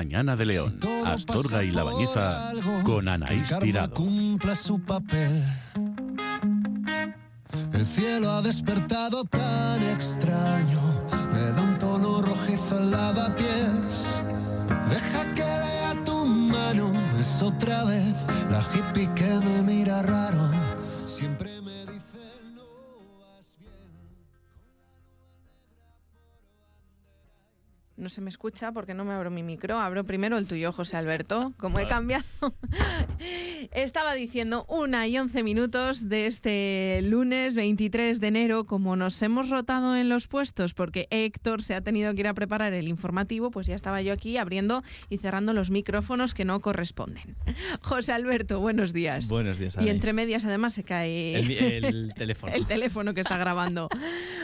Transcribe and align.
Mañana 0.00 0.34
de 0.34 0.46
León, 0.46 0.80
Astorga 1.04 1.62
y 1.62 1.72
La 1.72 1.82
Bañeza 1.82 2.54
con 2.84 3.06
Anaís 3.06 3.54
Tirado. 3.60 3.92
cumpla 3.92 4.54
su 4.54 4.80
papel. 4.80 5.44
El 7.74 7.86
cielo 7.86 8.30
ha 8.30 8.40
despertado 8.40 9.24
tan 9.24 9.82
extraño, 9.82 10.80
le 11.34 11.52
da 11.52 11.60
un 11.60 11.76
tono 11.76 12.22
rojizo 12.22 12.78
al 12.78 12.90
lavapiés. 12.90 14.22
Deja 14.88 15.34
que 15.34 15.42
lea 15.42 15.94
tu 16.02 16.24
mano, 16.24 16.90
es 17.18 17.42
otra 17.42 17.84
vez 17.84 18.14
la 18.50 18.62
hippie 18.72 19.06
que 19.14 19.28
me 19.44 19.62
mira 19.62 20.00
raro. 20.00 20.39
No 28.00 28.08
se 28.08 28.22
me 28.22 28.30
escucha 28.30 28.72
porque 28.72 28.94
no 28.94 29.04
me 29.04 29.12
abro 29.12 29.30
mi 29.30 29.42
micro. 29.42 29.78
Abro 29.78 30.04
primero 30.04 30.38
el 30.38 30.46
tuyo, 30.46 30.72
José 30.72 30.96
Alberto. 30.96 31.52
Como 31.58 31.78
he 31.78 31.86
cambiado. 31.86 32.24
Estaba 33.72 34.14
diciendo 34.14 34.64
una 34.68 35.06
y 35.06 35.18
once 35.18 35.42
minutos 35.42 36.08
de 36.08 36.26
este 36.26 37.00
lunes 37.02 37.54
23 37.54 38.18
de 38.18 38.26
enero. 38.26 38.64
Como 38.64 38.96
nos 38.96 39.20
hemos 39.20 39.50
rotado 39.50 39.96
en 39.96 40.08
los 40.08 40.28
puestos 40.28 40.72
porque 40.72 41.08
Héctor 41.10 41.62
se 41.62 41.74
ha 41.74 41.82
tenido 41.82 42.14
que 42.14 42.20
ir 42.20 42.28
a 42.28 42.32
preparar 42.32 42.72
el 42.72 42.88
informativo, 42.88 43.50
pues 43.50 43.66
ya 43.66 43.74
estaba 43.74 44.00
yo 44.00 44.14
aquí 44.14 44.38
abriendo 44.38 44.82
y 45.10 45.18
cerrando 45.18 45.52
los 45.52 45.70
micrófonos 45.70 46.32
que 46.32 46.46
no 46.46 46.58
corresponden. 46.60 47.36
José 47.82 48.12
Alberto, 48.12 48.60
buenos 48.60 48.94
días. 48.94 49.28
Buenos 49.28 49.58
días. 49.58 49.76
Y 49.78 49.90
entre 49.90 50.14
medias 50.14 50.46
además 50.46 50.72
se 50.72 50.84
cae 50.84 51.38
el, 51.38 51.50
el 51.84 52.14
teléfono. 52.14 52.54
el 52.54 52.66
teléfono 52.66 53.12
que 53.12 53.20
está 53.20 53.36
grabando. 53.36 53.90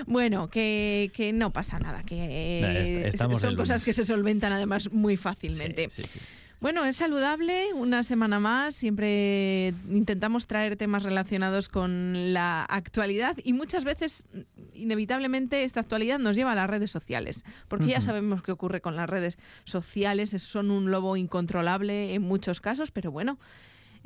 Bueno, 0.07 0.51
que, 0.51 1.10
que 1.15 1.32
no 1.32 1.54
pasa 1.54 1.79
nada, 1.79 2.02
que 2.02 3.09
estamos 3.09 3.45
son 3.46 3.56
cosas 3.56 3.82
que 3.82 3.92
se 3.92 4.05
solventan 4.05 4.52
además 4.52 4.91
muy 4.92 5.16
fácilmente. 5.16 5.88
Sí, 5.91 6.02
sí, 6.04 6.09
sí, 6.12 6.18
sí. 6.24 6.34
Bueno, 6.59 6.87
es 6.87 6.96
saludable, 6.96 7.74
una 7.74 8.02
semana 8.02 8.41
más, 8.41 8.74
siempre 8.74 9.74
intentamos 9.90 10.46
traer 10.46 10.76
temas 10.76 11.02
relacionados 11.02 11.68
con 11.68 12.32
la 12.32 12.65
actualidad 12.65 13.37
y 13.45 13.52
muchas 13.52 13.84
veces, 13.84 14.24
inevitablemente, 14.73 15.65
esta 15.65 15.80
actualidad 15.80 16.18
nos 16.18 16.34
lleva 16.34 16.52
a 16.52 16.54
las 16.54 16.68
redes 16.71 16.90
sociales, 16.90 17.45
porque 17.68 17.88
ya 17.88 18.01
sabemos 18.01 18.43
qué 18.43 18.52
ocurre 18.52 18.80
con 18.80 18.96
las 18.96 19.09
redes 19.09 19.38
sociales, 19.65 20.32
es- 20.32 20.43
son 20.45 20.71
un 20.71 20.90
lobo 20.90 21.16
incontrolable 21.18 22.15
en 22.15 22.23
muchos 22.23 22.60
casos, 22.60 22.90
pero 22.90 23.10
bueno. 23.10 23.38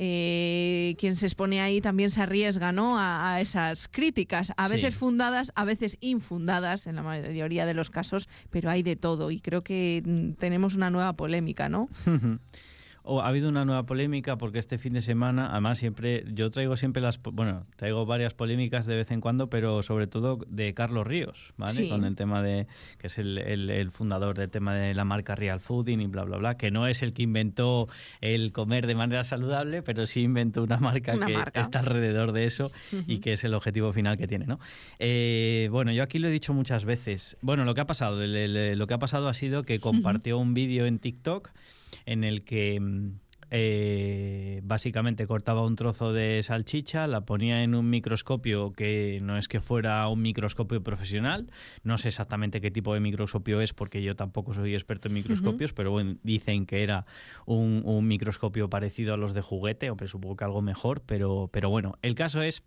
Eh, 0.02 0.96
quien 0.98 1.14
se 1.14 1.26
expone 1.26 1.60
ahí 1.60 1.82
también 1.82 2.08
se 2.10 2.22
arriesga 2.22 2.72
¿no? 2.72 2.98
a, 2.98 3.34
a 3.34 3.40
esas 3.42 3.86
críticas, 3.86 4.50
a 4.56 4.66
Sí. 4.68 4.76
veces 4.76 4.94
fundadas, 4.96 5.52
a 5.54 5.64
veces 5.66 5.98
infundadas 6.00 6.86
en 6.86 6.96
la 6.96 7.02
mayoría 7.02 7.66
de 7.66 7.74
los 7.74 7.90
casos, 7.90 8.26
pero 8.48 8.70
hay 8.70 8.82
de 8.82 8.96
todo 8.96 9.30
y 9.30 9.40
creo 9.40 9.60
que 9.60 10.02
mm, 10.02 10.32
tenemos 10.38 10.74
una 10.74 10.88
nueva 10.88 11.12
polémica, 11.12 11.68
¿no? 11.68 11.90
Ha 13.18 13.26
habido 13.26 13.48
una 13.48 13.64
nueva 13.64 13.84
polémica 13.86 14.38
porque 14.38 14.60
este 14.60 14.78
fin 14.78 14.92
de 14.92 15.00
semana, 15.00 15.50
además 15.50 15.78
siempre, 15.78 16.24
yo 16.32 16.48
traigo 16.50 16.76
siempre 16.76 17.02
las, 17.02 17.20
bueno, 17.22 17.66
traigo 17.76 18.06
varias 18.06 18.34
polémicas 18.34 18.86
de 18.86 18.94
vez 18.96 19.10
en 19.10 19.20
cuando, 19.20 19.50
pero 19.50 19.82
sobre 19.82 20.06
todo 20.06 20.38
de 20.46 20.72
Carlos 20.74 21.06
Ríos, 21.06 21.52
¿vale? 21.56 21.72
Sí. 21.84 21.88
Con 21.88 22.04
el 22.04 22.14
tema 22.14 22.42
de, 22.42 22.68
que 22.98 23.08
es 23.08 23.18
el, 23.18 23.38
el- 23.38 23.70
el 23.70 23.90
fundador 23.90 24.36
del 24.38 24.50
tema 24.50 24.74
de 24.74 24.94
la 24.94 25.04
marca 25.04 25.34
Real 25.34 25.58
Fooding 25.60 26.00
y 26.00 26.06
bla, 26.06 26.22
bla, 26.24 26.36
bla, 26.36 26.56
que 26.56 26.70
no 26.70 26.86
es 26.86 27.02
el 27.02 27.12
que 27.12 27.22
inventó 27.22 27.88
el 28.20 28.52
comer 28.52 28.86
de 28.86 28.94
manera 28.94 29.24
saludable, 29.24 29.82
pero 29.82 30.06
sí 30.06 30.20
inventó 30.22 30.62
una 30.62 30.76
marca 30.78 31.14
Una 31.14 31.26
que 31.26 31.34
marca. 31.34 31.60
está 31.62 31.80
alrededor 31.80 32.32
de 32.32 32.44
eso 32.44 32.70
y 33.08 33.18
que 33.18 33.32
es 33.32 33.42
el 33.44 33.54
objetivo 33.54 33.92
final 33.92 34.18
que 34.18 34.28
tiene, 34.28 34.46
¿no? 34.46 34.60
Eh, 35.00 35.68
bueno, 35.72 35.90
yo 35.92 36.02
aquí 36.02 36.18
lo 36.18 36.28
he 36.28 36.30
dicho 36.30 36.52
muchas 36.52 36.84
veces. 36.84 37.36
Bueno, 37.40 37.64
lo 37.64 37.74
que 37.74 37.80
ha 37.80 37.86
pasado, 37.86 38.22
el- 38.22 38.36
el- 38.36 38.78
lo 38.78 38.86
que 38.86 38.94
ha 38.94 38.98
pasado 38.98 39.28
ha 39.28 39.34
sido 39.34 39.62
que 39.64 39.80
compartió 39.80 40.38
un 40.38 40.54
vídeo 40.54 40.86
en 40.86 40.98
TikTok 40.98 41.50
en 42.06 42.24
el 42.24 42.44
que 42.44 42.78
mm, 42.80 43.10
eh, 43.52 44.60
básicamente 44.62 45.26
cortaba 45.26 45.66
un 45.66 45.74
trozo 45.74 46.12
de 46.12 46.40
salchicha, 46.44 47.08
la 47.08 47.22
ponía 47.22 47.64
en 47.64 47.74
un 47.74 47.90
microscopio 47.90 48.72
que 48.72 49.18
no 49.22 49.36
es 49.36 49.48
que 49.48 49.60
fuera 49.60 50.06
un 50.06 50.22
microscopio 50.22 50.82
profesional, 50.84 51.50
no 51.82 51.98
sé 51.98 52.08
exactamente 52.08 52.60
qué 52.60 52.70
tipo 52.70 52.94
de 52.94 53.00
microscopio 53.00 53.60
es 53.60 53.72
porque 53.72 54.02
yo 54.02 54.14
tampoco 54.14 54.54
soy 54.54 54.74
experto 54.74 55.08
en 55.08 55.14
microscopios, 55.14 55.72
pero 55.72 55.90
bueno, 55.90 56.16
dicen 56.22 56.64
que 56.64 56.84
era 56.84 57.06
un, 57.44 57.82
un 57.84 58.06
microscopio 58.06 58.70
parecido 58.70 59.14
a 59.14 59.16
los 59.16 59.34
de 59.34 59.40
juguete, 59.40 59.90
o 59.90 59.96
supongo 60.06 60.36
que 60.36 60.44
algo 60.44 60.62
mejor, 60.62 61.02
pero, 61.04 61.50
pero 61.52 61.70
bueno, 61.70 61.98
el 62.02 62.14
caso 62.14 62.42
es 62.42 62.62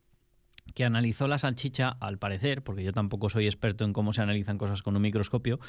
que 0.74 0.86
analizó 0.86 1.28
la 1.28 1.38
salchicha, 1.38 1.90
al 2.00 2.18
parecer, 2.18 2.64
porque 2.64 2.84
yo 2.84 2.94
tampoco 2.94 3.30
soy 3.30 3.46
experto 3.46 3.86
en 3.86 3.94
cómo 3.94 4.14
se 4.14 4.22
analizan 4.22 4.58
cosas 4.58 4.82
con 4.82 4.96
un 4.96 5.02
microscopio, 5.02 5.60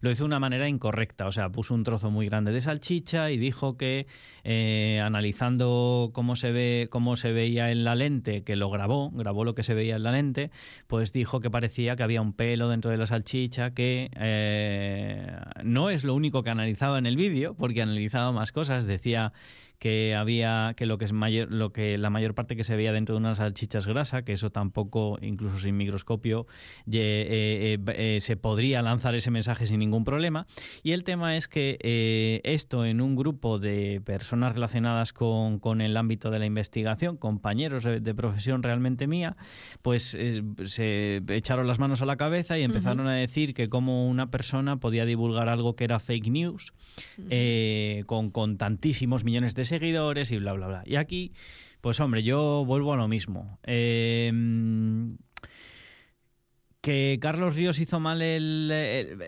lo 0.00 0.10
hizo 0.10 0.24
de 0.24 0.26
una 0.26 0.40
manera 0.40 0.68
incorrecta. 0.68 1.26
O 1.26 1.32
sea, 1.32 1.50
puso 1.50 1.74
un 1.74 1.84
trozo 1.84 2.10
muy 2.10 2.26
grande 2.26 2.52
de 2.52 2.60
salchicha 2.60 3.30
y 3.30 3.38
dijo 3.38 3.76
que 3.76 4.06
eh, 4.44 5.00
analizando 5.04 6.10
cómo 6.12 6.36
se 6.36 6.52
ve, 6.52 6.88
cómo 6.90 7.16
se 7.16 7.32
veía 7.32 7.70
en 7.70 7.84
la 7.84 7.94
lente, 7.94 8.44
que 8.44 8.56
lo 8.56 8.70
grabó, 8.70 9.10
grabó 9.10 9.44
lo 9.44 9.54
que 9.54 9.62
se 9.62 9.74
veía 9.74 9.96
en 9.96 10.02
la 10.04 10.12
lente, 10.12 10.50
pues 10.86 11.12
dijo 11.12 11.40
que 11.40 11.50
parecía 11.50 11.96
que 11.96 12.02
había 12.02 12.22
un 12.22 12.32
pelo 12.32 12.68
dentro 12.68 12.90
de 12.90 12.96
la 12.96 13.06
salchicha, 13.06 13.72
que 13.74 14.10
eh, 14.16 15.36
no 15.64 15.90
es 15.90 16.04
lo 16.04 16.14
único 16.14 16.42
que 16.42 16.50
analizaba 16.50 16.98
en 16.98 17.06
el 17.06 17.16
vídeo, 17.16 17.54
porque 17.54 17.82
analizaba 17.82 18.32
más 18.32 18.52
cosas. 18.52 18.86
Decía 18.86 19.32
que 19.82 20.14
había 20.14 20.74
que 20.76 20.86
lo 20.86 20.96
que 20.96 21.06
es 21.06 21.12
mayor 21.12 21.50
lo 21.50 21.72
que 21.72 21.98
la 21.98 22.08
mayor 22.08 22.36
parte 22.36 22.54
que 22.54 22.62
se 22.62 22.76
veía 22.76 22.92
dentro 22.92 23.16
de 23.16 23.18
una 23.18 23.34
salchicha 23.34 23.78
es 23.78 23.86
grasa 23.88 24.22
que 24.22 24.32
eso 24.32 24.48
tampoco 24.50 25.18
incluso 25.20 25.58
sin 25.58 25.76
microscopio 25.76 26.46
eh, 26.88 27.76
eh, 27.76 27.78
eh, 27.88 28.20
se 28.20 28.36
podría 28.36 28.80
lanzar 28.80 29.16
ese 29.16 29.32
mensaje 29.32 29.66
sin 29.66 29.80
ningún 29.80 30.04
problema. 30.04 30.46
Y 30.84 30.92
el 30.92 31.02
tema 31.02 31.36
es 31.36 31.48
que 31.48 32.40
esto 32.44 32.84
en 32.84 33.00
un 33.00 33.16
grupo 33.16 33.58
de 33.58 34.00
personas 34.04 34.54
relacionadas 34.54 35.12
con, 35.12 35.58
con 35.58 35.80
el 35.80 35.96
ámbito 35.96 36.30
de 36.30 36.38
la 36.38 36.46
investigación 36.46 37.16
compañeros 37.16 37.82
de, 37.82 38.14
profesión 38.14 38.62
realmente 38.62 39.08
mía 39.08 39.36
pues 39.80 40.16
se 40.66 41.22
echaron 41.28 41.66
las 41.66 41.80
manos 41.80 42.02
a 42.02 42.06
la 42.06 42.16
cabeza 42.16 42.56
y 42.56 42.62
empezaron 42.62 43.08
a 43.08 43.14
decir 43.14 43.52
que 43.52 43.68
como 43.68 44.06
una 44.08 44.30
persona 44.30 44.76
podía 44.76 45.06
divulgar 45.06 45.48
algo 45.48 45.74
que 45.74 45.82
era 45.84 45.98
fake 45.98 46.28
news 46.28 46.72
con, 48.06 48.30
con 48.30 48.58
tantísimos 48.58 49.24
millones 49.24 49.56
de 49.56 49.71
seguidores 49.72 50.30
y 50.30 50.38
bla, 50.38 50.52
bla, 50.52 50.66
bla. 50.66 50.82
Y 50.84 50.96
aquí, 50.96 51.32
pues 51.80 51.98
hombre, 52.00 52.22
yo 52.22 52.64
vuelvo 52.66 52.92
a 52.92 52.96
lo 52.96 53.08
mismo. 53.08 53.58
Eh, 53.64 54.30
¿Que 56.84 57.18
Carlos 57.22 57.54
Ríos 57.54 57.78
hizo 57.78 58.00
mal 58.00 58.22
el, 58.22 58.68
el- 58.72 59.22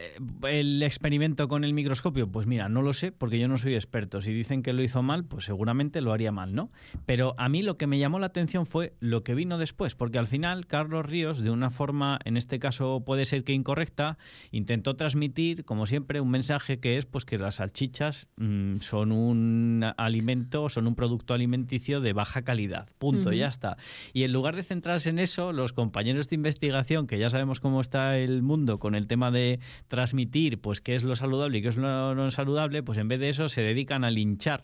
el 0.50 0.82
experimento 0.82 1.46
con 1.46 1.62
el 1.62 1.72
microscopio? 1.72 2.26
Pues 2.28 2.48
mira, 2.48 2.68
no 2.68 2.82
lo 2.82 2.92
sé 2.92 3.12
porque 3.12 3.38
yo 3.38 3.46
no 3.46 3.58
soy 3.58 3.76
experto. 3.76 4.20
Si 4.20 4.32
dicen 4.32 4.60
que 4.64 4.72
lo 4.72 4.82
hizo 4.82 5.04
mal, 5.04 5.24
pues 5.24 5.44
seguramente 5.44 6.00
lo 6.00 6.12
haría 6.12 6.32
mal, 6.32 6.52
¿no? 6.56 6.72
Pero 7.06 7.32
a 7.38 7.48
mí 7.48 7.62
lo 7.62 7.76
que 7.78 7.86
me 7.86 8.00
llamó 8.00 8.18
la 8.18 8.26
atención 8.26 8.66
fue 8.66 8.94
lo 8.98 9.22
que 9.22 9.36
vino 9.36 9.56
después, 9.56 9.94
porque 9.94 10.18
al 10.18 10.26
final 10.26 10.66
Carlos 10.66 11.06
Ríos, 11.06 11.38
de 11.44 11.50
una 11.50 11.70
forma, 11.70 12.18
en 12.24 12.36
este 12.36 12.58
caso 12.58 13.04
puede 13.06 13.24
ser 13.24 13.44
que 13.44 13.52
incorrecta, 13.52 14.18
intentó 14.50 14.96
transmitir, 14.96 15.64
como 15.64 15.86
siempre, 15.86 16.20
un 16.20 16.30
mensaje 16.32 16.80
que 16.80 16.98
es 16.98 17.06
pues 17.06 17.24
que 17.24 17.38
las 17.38 17.54
salchichas 17.54 18.26
mm, 18.36 18.78
son 18.78 19.12
un 19.12 19.84
alimento, 19.96 20.68
son 20.70 20.88
un 20.88 20.96
producto 20.96 21.34
alimenticio 21.34 22.00
de 22.00 22.14
baja 22.14 22.42
calidad. 22.42 22.88
Punto, 22.98 23.32
ya 23.32 23.46
está. 23.46 23.76
Y 24.12 24.24
en 24.24 24.32
lugar 24.32 24.56
de 24.56 24.64
centrarse 24.64 25.10
en 25.10 25.20
eso, 25.20 25.52
los 25.52 25.72
compañeros 25.72 26.28
de 26.28 26.34
investigación, 26.34 27.06
que 27.06 27.20
ya 27.20 27.30
sabemos 27.44 27.60
cómo 27.60 27.82
está 27.82 28.16
el 28.16 28.40
mundo 28.40 28.78
con 28.78 28.94
el 28.94 29.06
tema 29.06 29.30
de 29.30 29.60
transmitir 29.88 30.62
pues 30.62 30.80
qué 30.80 30.94
es 30.94 31.02
lo 31.02 31.14
saludable 31.14 31.58
y 31.58 31.62
qué 31.62 31.68
es 31.68 31.76
lo 31.76 32.14
no 32.14 32.30
saludable, 32.30 32.82
pues 32.82 32.96
en 32.96 33.08
vez 33.08 33.20
de 33.20 33.28
eso 33.28 33.50
se 33.50 33.60
dedican 33.60 34.02
a 34.02 34.10
linchar 34.10 34.62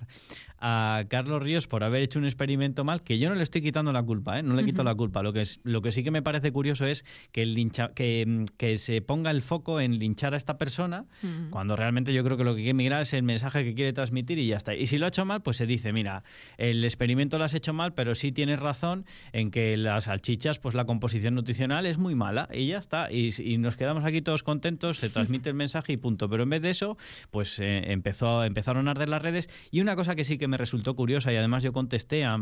a 0.61 1.05
Carlos 1.09 1.43
Ríos 1.43 1.67
por 1.67 1.85
haber 1.85 2.03
hecho 2.03 2.19
un 2.19 2.25
experimento 2.27 2.85
mal, 2.85 3.03
que 3.03 3.19
yo 3.19 3.29
no 3.29 3.35
le 3.35 3.43
estoy 3.43 3.63
quitando 3.63 3.93
la 3.93 4.03
culpa, 4.03 4.39
¿eh? 4.39 4.43
no 4.43 4.55
le 4.55 4.65
quito 4.65 4.83
Ujú. 4.83 4.89
la 4.89 4.95
culpa. 4.95 5.23
Lo 5.23 5.33
que, 5.33 5.43
es, 5.43 5.61
lo 5.65 5.81
que 5.83 5.91
sí 5.93 6.05
que 6.05 6.11
me 6.11 6.23
parece 6.23 6.53
curioso 6.53 6.85
es 6.87 7.05
que, 7.33 7.43
el 7.43 7.55
lincha, 7.55 7.93
que, 7.95 8.25
mm, 8.27 8.45
que 8.57 8.79
se 8.79 9.01
ponga 9.01 9.31
el 9.31 9.43
foco 9.43 9.81
en 9.81 9.99
linchar 9.99 10.35
a 10.35 10.37
esta 10.37 10.59
persona, 10.59 11.07
cuando 11.51 11.77
realmente 11.77 12.13
yo 12.13 12.23
creo 12.25 12.37
que 12.37 12.45
lo 12.45 12.55
que 12.55 12.63
quiere 12.63 12.75
mirar 12.75 13.03
es 13.03 13.13
el 13.15 13.23
mensaje 13.23 13.65
que 13.65 13.75
quiere 13.75 13.93
transmitir 13.93 14.39
y 14.39 14.47
ya 14.47 14.57
está. 14.57 14.75
Y 14.75 14.87
si 14.87 14.99
lo 14.99 15.07
ha 15.07 15.09
hecho 15.09 15.25
mal, 15.25 15.43
pues 15.43 15.57
se 15.57 15.67
dice, 15.67 15.93
mira, 15.93 16.25
el 16.59 16.85
experimento 16.85 17.39
lo 17.39 17.45
has 17.45 17.55
hecho 17.55 17.73
mal, 17.73 17.95
pero 17.95 18.15
sí 18.15 18.33
tienes 18.33 18.61
razón 18.61 19.07
en 19.33 19.51
que 19.51 19.77
las 19.77 20.05
salchichas, 20.05 20.59
pues 20.59 20.75
la 20.75 20.85
composición 20.85 21.35
nutricional 21.35 21.87
es 21.87 21.99
muy 21.99 22.15
mala 22.15 22.49
y 22.53 22.67
ya 22.69 22.79
está. 22.79 23.11
Y, 23.11 23.31
y 23.39 23.59
nos 23.59 23.77
quedamos 23.77 24.05
aquí 24.05 24.21
todos 24.21 24.43
contentos, 24.43 24.99
se 24.99 25.09
transmite 25.09 25.49
el 25.49 25.55
mensaje 25.55 25.93
y 25.93 25.97
punto. 25.97 26.29
Pero 26.29 26.43
en 26.43 26.51
vez 26.51 26.63
de 26.63 26.71
eso, 26.71 26.99
pues 27.31 27.59
eh, 27.59 27.93
empezó, 27.93 28.45
empezaron 28.45 28.89
a 28.89 28.91
arder 28.91 29.09
las 29.09 29.23
redes. 29.23 29.49
Y 29.71 29.81
una 29.81 29.97
cosa 29.97 30.15
que 30.15 30.25
sí 30.25 30.37
que 30.37 30.50
me 30.51 30.57
resultó 30.59 30.95
curiosa 30.95 31.33
y 31.33 31.37
además 31.37 31.63
yo 31.63 31.73
contesté 31.73 32.25
a 32.25 32.39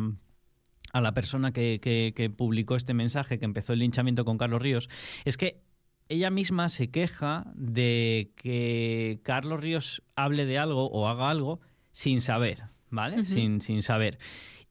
a 0.94 1.02
la 1.02 1.12
persona 1.12 1.52
que, 1.52 1.80
que- 1.82 2.14
que 2.16 2.30
publicó 2.30 2.74
este 2.74 2.94
mensaje, 2.94 3.38
que 3.38 3.44
empezó 3.44 3.74
el 3.74 3.80
linchamiento 3.80 4.24
con 4.24 4.38
Carlos 4.38 4.62
Ríos, 4.62 4.88
es 5.26 5.36
que 5.36 5.60
ella 6.08 6.30
misma 6.30 6.70
se 6.70 6.90
queja 6.90 7.44
de 7.54 8.32
que 8.36 9.20
Carlos 9.22 9.60
Ríos 9.60 10.02
hable 10.16 10.46
de 10.46 10.56
algo 10.58 10.86
o 10.90 11.06
haga 11.06 11.28
algo 11.28 11.60
sin 11.92 12.22
saber, 12.22 12.62
¿vale? 12.88 13.26
Sin, 13.26 13.60
sin 13.60 13.82
saber. 13.82 14.18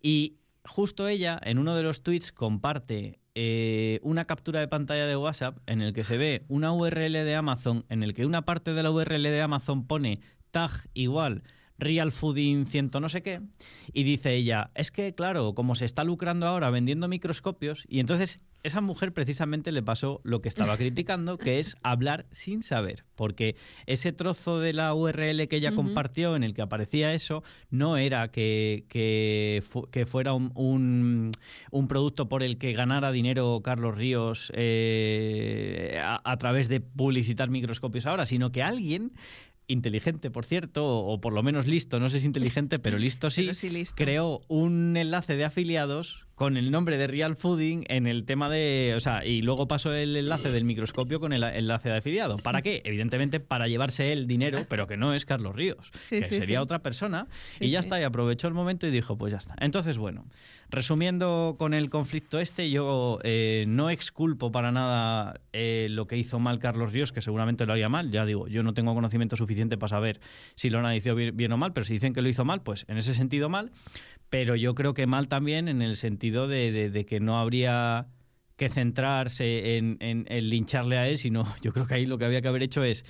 Y 0.02 0.38
justo 0.66 1.08
ella, 1.08 1.40
en 1.44 1.60
uno 1.60 1.76
de 1.76 1.84
los 1.84 2.02
tweets, 2.02 2.32
comparte 2.32 3.20
eh, 3.36 4.00
una 4.02 4.26
captura 4.26 4.60
de 4.60 4.68
pantalla 4.68 5.06
de 5.06 5.16
WhatsApp 5.18 5.60
en 5.68 5.84
el 5.84 5.94
que 5.94 6.04
se 6.04 6.18
ve 6.18 6.46
una 6.48 6.72
URL 6.74 7.14
de 7.14 7.36
Amazon, 7.36 7.86
en 7.90 8.02
el 8.02 8.16
que 8.16 8.26
una 8.26 8.42
parte 8.44 8.74
de 8.74 8.82
la 8.82 8.90
URL 8.90 9.22
de 9.22 9.42
Amazon 9.42 9.86
pone 9.86 10.20
tag 10.50 10.72
igual 10.96 11.44
Real 11.80 12.12
Fooding 12.12 12.66
ciento 12.66 13.00
no 13.00 13.10
sé 13.10 13.22
qué, 13.22 13.42
y 13.94 14.04
dice 14.04 14.34
ella, 14.36 14.72
es 14.76 14.92
que 14.92 15.14
claro, 15.14 15.54
como 15.54 15.76
se 15.76 15.86
está 15.86 16.04
lucrando 16.04 16.48
ahora 16.48 16.70
vendiendo 16.70 17.08
microscopios, 17.08 17.86
y 17.88 18.00
entonces 18.00 18.40
esa 18.64 18.82
mujer 18.82 19.14
precisamente 19.14 19.72
le 19.72 19.82
pasó 19.82 20.20
lo 20.24 20.42
que 20.42 20.50
estaba 20.50 20.78
criticando, 20.78 21.38
que 21.38 21.60
es 21.60 21.78
hablar 21.84 22.26
sin 22.32 22.64
saber, 22.64 23.06
porque 23.16 23.56
ese 23.86 24.12
trozo 24.12 24.60
de 24.60 24.74
la 24.74 24.94
URL 24.94 25.48
que 25.48 25.56
ella 25.56 25.74
compartió 25.74 26.36
en 26.36 26.44
el 26.44 26.54
que 26.54 26.62
aparecía 26.62 27.14
eso, 27.14 27.44
no 27.70 27.98
era 27.98 28.30
que, 28.30 28.86
que, 28.90 30.06
fuera 30.06 30.34
un, 30.34 31.32
un, 31.72 31.88
producto 31.88 32.28
por 32.28 32.44
el 32.44 32.58
que 32.58 32.74
ganara 32.74 33.12
dinero 33.12 33.62
Carlos 33.64 33.96
Ríos 33.96 34.52
eh, 34.56 36.02
a 36.02 36.38
través 36.38 36.68
de 36.68 36.82
publicitar 36.82 37.50
microscopios 37.50 38.06
ahora, 38.06 38.26
sino 38.26 38.52
que 38.52 38.64
alguien 38.64 39.14
inteligente, 39.68 40.32
por 40.32 40.46
cierto, 40.46 41.00
o 41.00 41.20
por 41.20 41.34
lo 41.34 41.44
menos 41.44 41.68
listo, 41.68 42.00
no 42.00 42.10
sé 42.10 42.20
si 42.20 42.26
inteligente, 42.26 42.80
pero 42.80 42.98
listo 42.98 43.30
sí, 43.30 43.50
creó 43.96 44.42
un 44.48 44.96
enlace 44.98 45.36
de 45.36 45.46
afiliados 45.46 46.27
con 46.38 46.56
el 46.56 46.70
nombre 46.70 46.98
de 46.98 47.08
Real 47.08 47.36
Fooding 47.36 47.86
en 47.88 48.06
el 48.06 48.24
tema 48.24 48.48
de. 48.48 48.94
O 48.96 49.00
sea, 49.00 49.26
y 49.26 49.42
luego 49.42 49.68
pasó 49.68 49.92
el 49.92 50.16
enlace 50.16 50.52
del 50.52 50.66
microscopio 50.66 51.20
con 51.20 51.34
el 51.34 51.42
enlace 51.42 51.90
de 51.90 51.98
afiliado. 51.98 52.38
¿Para 52.38 52.62
qué? 52.62 52.84
Evidentemente 52.86 53.40
para 53.40 53.68
llevarse 53.68 54.14
el 54.14 54.28
dinero, 54.28 54.68
pero 54.70 54.86
que 54.86 54.98
no 54.98 55.16
es 55.16 55.26
Carlos 55.26 55.56
Ríos, 55.56 55.90
que 56.10 56.24
sería 56.24 56.62
otra 56.62 56.84
persona. 56.84 57.26
y 57.60 57.72
ya 57.72 57.80
está, 57.80 58.00
y 58.00 58.04
aprovechó 58.04 58.48
el 58.48 58.54
momento 58.54 58.86
y 58.86 58.92
dijo, 58.92 59.18
pues 59.18 59.32
ya 59.32 59.40
está. 59.40 59.56
Entonces, 59.60 59.98
bueno, 59.98 60.28
resumiendo 60.70 61.56
con 61.58 61.74
el 61.74 61.90
conflicto 61.90 62.40
este, 62.40 62.70
yo 62.70 63.18
eh, 63.24 63.66
no 63.68 63.90
exculpo 63.90 64.52
para 64.52 64.72
nada 64.72 65.42
eh, 65.54 65.88
lo 65.90 66.06
que 66.06 66.18
hizo 66.18 66.38
mal 66.38 66.60
Carlos 66.60 66.94
Ríos, 66.94 67.12
que 67.12 67.22
seguramente 67.24 67.66
lo 67.66 67.74
haría 67.74 67.90
mal. 67.90 68.12
Ya 68.12 68.28
digo, 68.28 68.48
yo 68.48 68.62
no 68.62 68.76
tengo 68.76 68.94
conocimiento 68.94 69.38
suficiente 69.38 69.76
para 69.80 69.90
saber 69.90 70.20
si 70.54 70.70
lo 70.70 70.78
analizó 70.78 71.16
bien 71.16 71.52
o 71.52 71.58
mal, 71.58 71.74
pero 71.74 71.84
si 71.84 71.94
dicen 71.94 72.14
que 72.14 72.22
lo 72.22 72.30
hizo 72.30 72.46
mal, 72.46 72.62
pues 72.62 72.86
en 72.88 73.00
ese 73.00 73.16
sentido 73.16 73.50
mal 73.50 73.72
pero 74.30 74.56
yo 74.56 74.76
creo 74.76 74.94
que 74.94 75.08
mal 75.08 75.28
también 75.28 75.68
en 75.68 75.82
el 75.82 75.96
sentido 75.96 76.48
de, 76.48 77.06
que 77.08 77.20
no 77.20 77.40
habría 77.40 78.08
que 78.56 78.70
centrarse 78.70 79.78
en, 79.78 80.26
lincharle 80.50 80.98
a 80.98 81.08
él, 81.08 81.18
sino 81.18 81.54
yo 81.62 81.74
creo 81.74 81.86
que 81.86 81.96
ahí 81.96 82.06
lo 82.06 82.18
que 82.18 82.26
había 82.26 82.42
que 82.42 82.48
haber 82.48 82.64
hecho 82.64 82.84
es, 82.84 83.06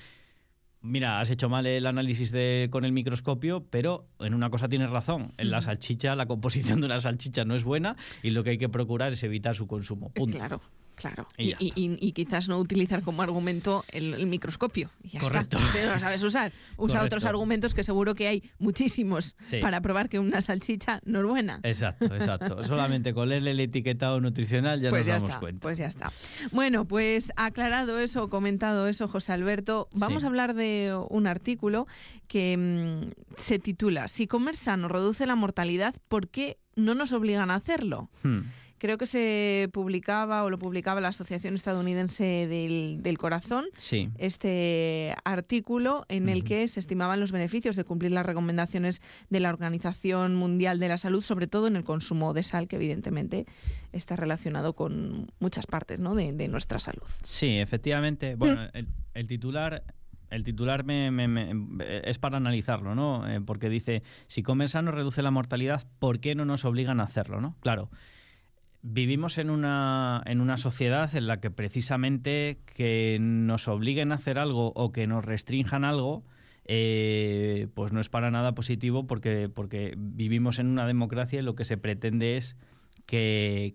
mira, 0.80 1.20
has 1.20 1.30
hecho 1.30 1.48
mal 1.48 1.66
el 1.66 1.86
análisis 1.86 2.30
de, 2.30 2.68
con 2.70 2.84
el 2.84 2.92
microscopio, 2.92 3.66
pero 3.70 4.06
en 4.20 4.34
una 4.34 4.50
cosa 4.50 4.68
tienes 4.68 4.90
razón, 4.90 5.32
en 5.36 5.50
la 5.50 5.60
salchicha, 5.60 6.14
la 6.14 6.26
composición 6.26 6.80
de 6.80 6.86
una 6.86 7.00
salchicha 7.00 7.44
no 7.44 7.56
es 7.56 7.64
buena 7.64 7.96
y 8.22 8.30
lo 8.30 8.44
que 8.44 8.50
hay 8.50 8.58
que 8.58 8.68
procurar 8.68 9.12
es 9.12 9.22
evitar 9.22 9.54
su 9.54 9.66
consumo. 9.66 10.10
Punto. 10.10 10.38
Claro. 10.38 10.60
Claro, 10.98 11.28
y, 11.36 12.12
quizás 12.12 12.48
no 12.48 12.58
utilizar 12.58 13.02
como 13.02 13.22
argumento 13.22 13.84
el, 13.88 14.26
microscopio. 14.26 14.90
Correcto. 15.20 15.58
Si 15.72 15.78
no 15.86 15.94
lo 15.94 16.00
sabes 16.00 16.22
usar, 16.22 16.52
usa 16.76 17.04
otros 17.04 17.24
argumentos 17.24 17.72
que 17.72 17.84
seguro 17.84 18.14
que 18.14 18.26
hay 18.26 18.42
muchísimos 18.58 19.36
para 19.60 19.80
probar 19.80 20.08
que 20.08 20.18
una 20.18 20.42
salchicha 20.42 21.00
no 21.04 21.20
es 21.20 21.26
buena. 21.26 21.60
Exacto, 21.62 22.06
exacto. 22.06 22.64
Solamente 22.64 23.14
con 23.14 23.28
leerle 23.28 23.52
el 23.52 23.60
etiquetado 23.60 24.20
nutricional 24.20 24.80
ya 24.80 24.90
pues 24.90 25.06
nos 25.06 25.16
damos 25.16 25.30
está, 25.30 25.40
cuenta. 25.40 25.60
Pues 25.60 25.78
ya 25.78 25.86
está. 25.86 26.12
Bueno, 26.50 26.84
pues 26.84 27.32
aclarado 27.36 27.98
eso, 28.00 28.28
comentado 28.28 28.88
eso, 28.88 29.08
José 29.08 29.32
Alberto, 29.32 29.88
vamos 29.92 30.24
a 30.24 30.26
hablar 30.26 30.54
de 30.54 30.98
un 31.10 31.26
artículo 31.26 31.86
que 32.26 32.56
mm, 32.56 33.36
se 33.36 33.58
titula 33.58 34.08
Si 34.08 34.26
comer 34.26 34.56
sano 34.56 34.88
reduce 34.88 35.26
la 35.26 35.36
mortalidad, 35.36 35.94
¿por 36.08 36.28
qué 36.28 36.58
no 36.76 36.94
nos 36.94 37.12
obligan 37.12 37.50
a 37.50 37.56
hacerlo? 37.56 38.10
Hmm. 38.22 38.42
Creo 38.78 38.98
que 38.98 39.06
se 39.06 39.68
publicaba 39.72 40.44
o 40.44 40.50
lo 40.50 40.58
publicaba 40.58 41.00
la 41.00 41.08
Asociación 41.08 41.54
Estadounidense 41.54 42.46
del, 42.46 43.18
Corazón, 43.18 43.64
sí. 43.76 44.10
este 44.18 45.14
artículo 45.24 46.04
en 46.08 46.28
el 46.28 46.44
que 46.44 46.68
se 46.68 46.78
estimaban 46.78 47.18
los 47.18 47.32
beneficios 47.32 47.74
de 47.74 47.84
cumplir 47.84 48.12
las 48.12 48.24
recomendaciones 48.24 49.02
de 49.30 49.40
la 49.40 49.48
Organización 49.48 50.36
Mundial 50.36 50.78
de 50.78 50.88
la 50.88 50.98
Salud, 50.98 51.22
sobre 51.22 51.48
todo 51.48 51.66
en 51.66 51.76
el 51.76 51.84
consumo 51.84 52.32
de 52.34 52.42
sal, 52.44 52.68
que 52.68 52.76
evidentemente 52.76 53.46
está 53.92 54.14
relacionado 54.14 54.74
con 54.74 55.32
muchas 55.40 55.66
partes 55.66 55.98
¿no? 55.98 56.14
de, 56.14 56.48
nuestra 56.48 56.78
salud. 56.78 57.06
Sí, 57.22 57.58
efectivamente. 57.58 58.36
Bueno, 58.36 58.68
el, 58.72 59.26
titular 59.26 59.82
el 60.30 60.44
titular 60.44 60.84
me, 60.84 61.08
es 62.04 62.18
para 62.18 62.36
analizarlo, 62.36 62.94
¿no? 62.94 63.28
Eh, 63.28 63.40
porque 63.40 63.68
dice, 63.68 64.02
si 64.26 64.42
comer 64.42 64.68
sano 64.68 64.92
reduce 64.92 65.22
la 65.22 65.30
mortalidad, 65.30 65.86
¿por 65.98 66.20
qué 66.20 66.34
no 66.34 66.44
nos 66.44 66.64
obligan 66.64 67.00
a 67.00 67.04
hacerlo, 67.04 67.40
no? 67.40 67.56
Claro, 67.60 67.90
Vivimos 68.82 69.38
en 69.38 69.50
una, 69.50 70.22
en 70.26 70.40
una 70.40 70.56
sociedad 70.56 71.14
en 71.16 71.26
la 71.26 71.40
que 71.40 71.50
precisamente 71.50 72.58
que 72.64 73.18
nos 73.20 73.66
obliguen 73.66 74.12
a 74.12 74.16
hacer 74.16 74.38
algo 74.38 74.72
o 74.76 74.92
que 74.92 75.06
nos 75.06 75.24
restrinjan 75.24 75.84
algo, 75.84 76.22
eh, 76.64 77.66
pues 77.74 77.92
no 77.92 78.00
es 78.00 78.08
para 78.08 78.30
nada 78.30 78.54
positivo 78.54 79.06
porque, 79.06 79.48
porque 79.52 79.94
vivimos 79.96 80.58
en 80.58 80.68
una 80.68 80.86
democracia 80.86 81.40
y 81.40 81.42
lo 81.42 81.56
que 81.56 81.64
se 81.64 81.76
pretende 81.76 82.36
es 82.36 82.56
que, 83.06 83.74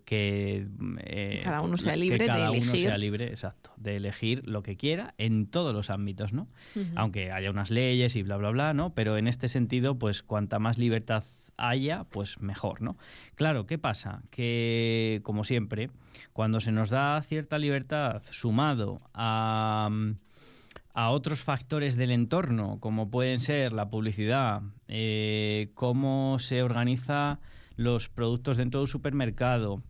eh, 0.98 1.40
cada 1.42 1.60
uno 1.60 1.76
sea 1.76 1.96
libre 1.96 2.18
de 2.18 2.26
cada 2.26 2.48
elegir. 2.48 2.62
uno 2.62 2.74
sea 2.74 2.98
libre, 2.98 3.26
exacto, 3.26 3.72
de 3.76 3.96
elegir 3.96 4.46
lo 4.46 4.62
que 4.62 4.76
quiera 4.76 5.14
en 5.18 5.46
todos 5.46 5.74
los 5.74 5.90
ámbitos, 5.90 6.32
¿no? 6.32 6.48
Aunque 6.94 7.32
haya 7.32 7.50
unas 7.50 7.70
leyes 7.70 8.16
y 8.16 8.22
bla 8.22 8.36
bla 8.36 8.50
bla, 8.50 8.74
¿no? 8.74 8.94
Pero 8.94 9.16
en 9.16 9.26
este 9.26 9.48
sentido, 9.48 9.98
pues 9.98 10.22
cuanta 10.22 10.58
más 10.58 10.78
libertad 10.78 11.24
haya, 11.56 12.04
pues 12.04 12.40
mejor, 12.40 12.80
¿no? 12.80 12.96
Claro, 13.34 13.66
¿qué 13.66 13.78
pasa? 13.78 14.22
Que, 14.30 15.20
como 15.22 15.44
siempre, 15.44 15.90
cuando 16.32 16.60
se 16.60 16.72
nos 16.72 16.90
da 16.90 17.20
cierta 17.22 17.58
libertad 17.58 18.22
sumado 18.30 19.00
a, 19.14 19.90
a 20.94 21.10
otros 21.10 21.42
factores 21.42 21.96
del 21.96 22.12
entorno, 22.12 22.78
como 22.80 23.10
pueden 23.10 23.40
ser 23.40 23.72
la 23.72 23.88
publicidad, 23.88 24.62
eh, 24.88 25.70
cómo 25.74 26.38
se 26.38 26.62
organiza 26.62 27.40
los 27.76 28.08
productos 28.08 28.56
dentro 28.56 28.80
de 28.80 28.84
un 28.84 28.88
supermercado, 28.88 29.82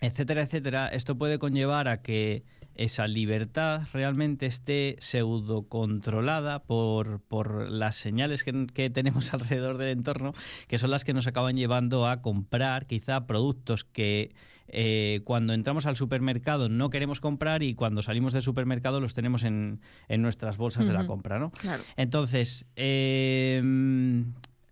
etcétera, 0.00 0.42
etcétera, 0.42 0.88
esto 0.88 1.16
puede 1.16 1.38
conllevar 1.38 1.88
a 1.88 2.02
que 2.02 2.44
esa 2.76 3.06
libertad 3.06 3.82
realmente 3.92 4.46
esté 4.46 4.96
pseudo 5.00 5.62
controlada 5.62 6.62
por, 6.62 7.20
por 7.22 7.70
las 7.70 7.96
señales 7.96 8.44
que, 8.44 8.90
tenemos 8.90 9.32
alrededor 9.34 9.78
del 9.78 9.90
entorno, 9.90 10.34
que 10.68 10.78
son 10.78 10.90
las 10.90 11.04
que 11.04 11.14
nos 11.14 11.26
acaban 11.26 11.56
llevando 11.56 12.06
a 12.06 12.20
comprar 12.22 12.86
quizá 12.86 13.26
productos 13.26 13.84
que 13.84 14.34
eh, 14.68 15.20
cuando 15.24 15.54
entramos 15.54 15.86
al 15.86 15.96
supermercado 15.96 16.68
no 16.68 16.90
queremos 16.90 17.20
comprar 17.20 17.62
y 17.62 17.74
cuando 17.74 18.02
salimos 18.02 18.32
del 18.32 18.42
supermercado 18.42 19.00
los 19.00 19.14
tenemos 19.14 19.44
en, 19.44 19.80
en 20.08 20.22
nuestras 20.22 20.56
bolsas 20.56 20.86
de 20.86 20.92
la 20.92 21.06
compra, 21.06 21.38
¿no? 21.38 21.52
Entonces, 21.96 22.66
eh, 22.74 23.62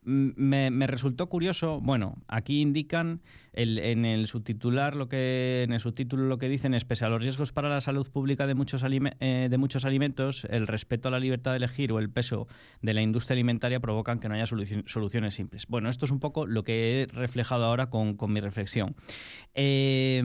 me, 0.05 0.87
resultó 0.87 1.29
curioso, 1.29 1.81
bueno, 1.81 2.23
aquí 2.29 2.61
indican 2.61 3.20
en 3.56 4.05
el 4.05 4.27
subtitular 4.27 4.96
lo 4.96 5.08
que 5.08 5.63
en 5.63 5.73
el 5.73 5.81
subtítulo 5.81 6.25
lo 6.25 6.39
que 6.39 6.49
dicen 6.49 6.75
es 6.75 6.84
pese 6.84 7.05
a 7.05 7.08
los 7.08 7.23
riesgos 7.23 7.53
para 7.53 7.69
la 7.69 7.81
salud 7.81 8.11
pública 8.11 8.49
de 8.49 8.55
muchos 8.55 8.82
eh, 8.84 9.49
de 9.49 9.58
muchos 9.58 9.84
alimentos, 9.84 10.44
el 10.51 10.67
respeto 10.67 11.08
a 11.08 11.11
la 11.13 11.20
libertad 11.20 11.53
de 11.53 11.58
elegir 11.58 11.93
o 11.93 12.01
el 12.01 12.11
peso 12.11 12.49
de 12.82 12.94
la 12.94 13.03
industria 13.03 13.34
alimentaria 13.34 13.79
provocan 13.79 14.19
que 14.19 14.29
no 14.29 14.34
haya 14.34 14.46
soluciones 14.46 15.34
simples. 15.34 15.67
Bueno, 15.69 15.89
esto 15.89 16.05
es 16.05 16.11
un 16.11 16.20
poco 16.20 16.46
lo 16.46 16.65
que 16.65 17.03
he 17.03 17.06
reflejado 17.06 17.65
ahora 17.65 17.91
con, 17.91 18.17
con 18.17 18.32
mi 18.32 18.41
reflexión. 18.41 18.96
Eh, 19.55 20.20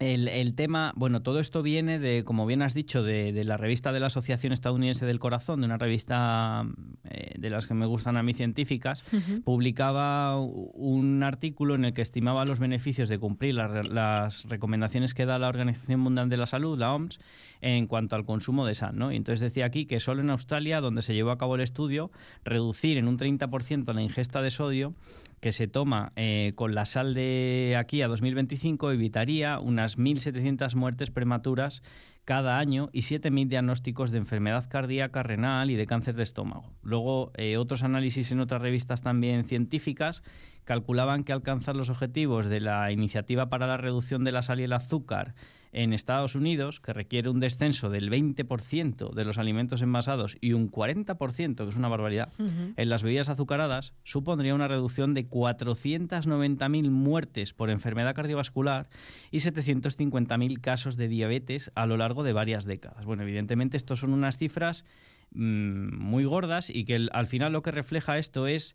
el, 0.00 0.54
tema, 0.54 0.94
bueno, 0.96 1.20
todo 1.20 1.40
esto 1.40 1.62
viene 1.62 1.98
de, 1.98 2.24
como 2.24 2.46
bien 2.46 2.62
has 2.62 2.72
dicho, 2.72 3.02
de, 3.02 3.44
la 3.44 3.58
revista 3.58 3.92
de 3.92 4.00
la 4.00 4.06
Asociación 4.06 4.54
Estadounidense 4.54 5.04
del 5.04 5.18
Corazón, 5.18 5.60
de 5.60 5.66
una 5.66 5.76
revista 5.76 6.66
eh, 7.04 7.34
de 7.38 7.50
las 7.50 7.66
que 7.66 7.74
me 7.74 7.84
gustan 7.84 8.16
a 8.16 8.22
mí 8.22 8.32
científicas, 8.32 9.04
publicaba 9.44 10.40
un 10.40 11.22
artículo 11.22 11.74
en 11.74 11.84
el 11.84 11.92
que 11.92 12.00
estimaba 12.00 12.46
los 12.46 12.58
beneficios 12.58 13.10
de 13.10 13.18
cumplir 13.18 13.56
las 13.56 14.44
recomendaciones 14.48 15.12
que 15.12 15.26
da 15.26 15.38
la 15.38 15.48
Organización 15.48 16.00
Mundial 16.00 16.30
de 16.30 16.36
la 16.38 16.46
Salud, 16.46 16.78
la 16.78 16.94
OMS, 16.94 17.18
en 17.60 17.86
cuanto 17.86 18.16
al 18.16 18.24
consumo 18.24 18.66
de 18.66 18.74
sal. 18.74 18.96
¿no? 18.96 19.12
Y 19.12 19.16
entonces 19.16 19.40
decía 19.40 19.66
aquí 19.66 19.86
que 19.86 20.00
solo 20.00 20.20
en 20.20 20.30
Australia, 20.30 20.80
donde 20.80 21.02
se 21.02 21.14
llevó 21.14 21.30
a 21.30 21.38
cabo 21.38 21.54
el 21.54 21.60
estudio, 21.60 22.10
reducir 22.44 22.98
en 22.98 23.08
un 23.08 23.18
30% 23.18 23.92
la 23.92 24.02
ingesta 24.02 24.42
de 24.42 24.50
sodio 24.50 24.94
que 25.40 25.52
se 25.52 25.68
toma 25.68 26.12
eh, 26.16 26.52
con 26.54 26.74
la 26.74 26.84
sal 26.84 27.14
de 27.14 27.74
aquí 27.78 28.02
a 28.02 28.08
2025 28.08 28.90
evitaría 28.92 29.58
unas 29.58 29.98
1.700 29.98 30.74
muertes 30.74 31.10
prematuras 31.10 31.82
cada 32.24 32.58
año 32.58 32.90
y 32.92 33.00
7.000 33.00 33.48
diagnósticos 33.48 34.10
de 34.10 34.18
enfermedad 34.18 34.68
cardíaca, 34.68 35.22
renal 35.22 35.70
y 35.70 35.74
de 35.74 35.86
cáncer 35.86 36.14
de 36.14 36.22
estómago. 36.22 36.70
Luego, 36.82 37.32
eh, 37.34 37.56
otros 37.56 37.82
análisis 37.82 38.30
en 38.30 38.40
otras 38.40 38.60
revistas 38.60 39.00
también 39.00 39.44
científicas 39.44 40.22
calculaban 40.64 41.24
que 41.24 41.32
alcanzar 41.32 41.74
los 41.74 41.90
objetivos 41.90 42.46
de 42.46 42.60
la 42.60 42.92
Iniciativa 42.92 43.48
para 43.48 43.66
la 43.66 43.78
Reducción 43.78 44.22
de 44.22 44.32
la 44.32 44.42
Sal 44.42 44.60
y 44.60 44.64
el 44.64 44.72
Azúcar 44.74 45.34
en 45.72 45.92
Estados 45.92 46.34
Unidos, 46.34 46.80
que 46.80 46.92
requiere 46.92 47.28
un 47.28 47.40
descenso 47.40 47.90
del 47.90 48.10
20% 48.10 49.12
de 49.12 49.24
los 49.24 49.38
alimentos 49.38 49.82
envasados 49.82 50.36
y 50.40 50.52
un 50.52 50.70
40%, 50.70 51.56
que 51.56 51.68
es 51.68 51.76
una 51.76 51.88
barbaridad, 51.88 52.32
en 52.38 52.88
las 52.88 53.02
bebidas 53.02 53.28
azucaradas, 53.28 53.92
supondría 54.02 54.54
una 54.54 54.68
reducción 54.68 55.14
de 55.14 55.28
490.000 55.28 56.90
muertes 56.90 57.52
por 57.52 57.70
enfermedad 57.70 58.14
cardiovascular 58.14 58.88
y 59.30 59.38
750.000 59.38 60.60
casos 60.60 60.96
de 60.96 61.08
diabetes 61.08 61.70
a 61.74 61.86
lo 61.86 61.96
largo 61.96 62.22
de 62.22 62.32
varias 62.32 62.64
décadas. 62.64 63.04
Bueno, 63.04 63.22
evidentemente, 63.22 63.76
estos 63.76 64.00
son 64.00 64.12
unas 64.12 64.36
cifras 64.36 64.84
mm, 65.32 65.96
muy 65.96 66.24
gordas 66.24 66.70
y 66.70 66.84
que 66.84 67.08
al 67.12 67.26
final 67.26 67.52
lo 67.52 67.62
que 67.62 67.70
refleja 67.70 68.18
esto 68.18 68.46
es 68.46 68.74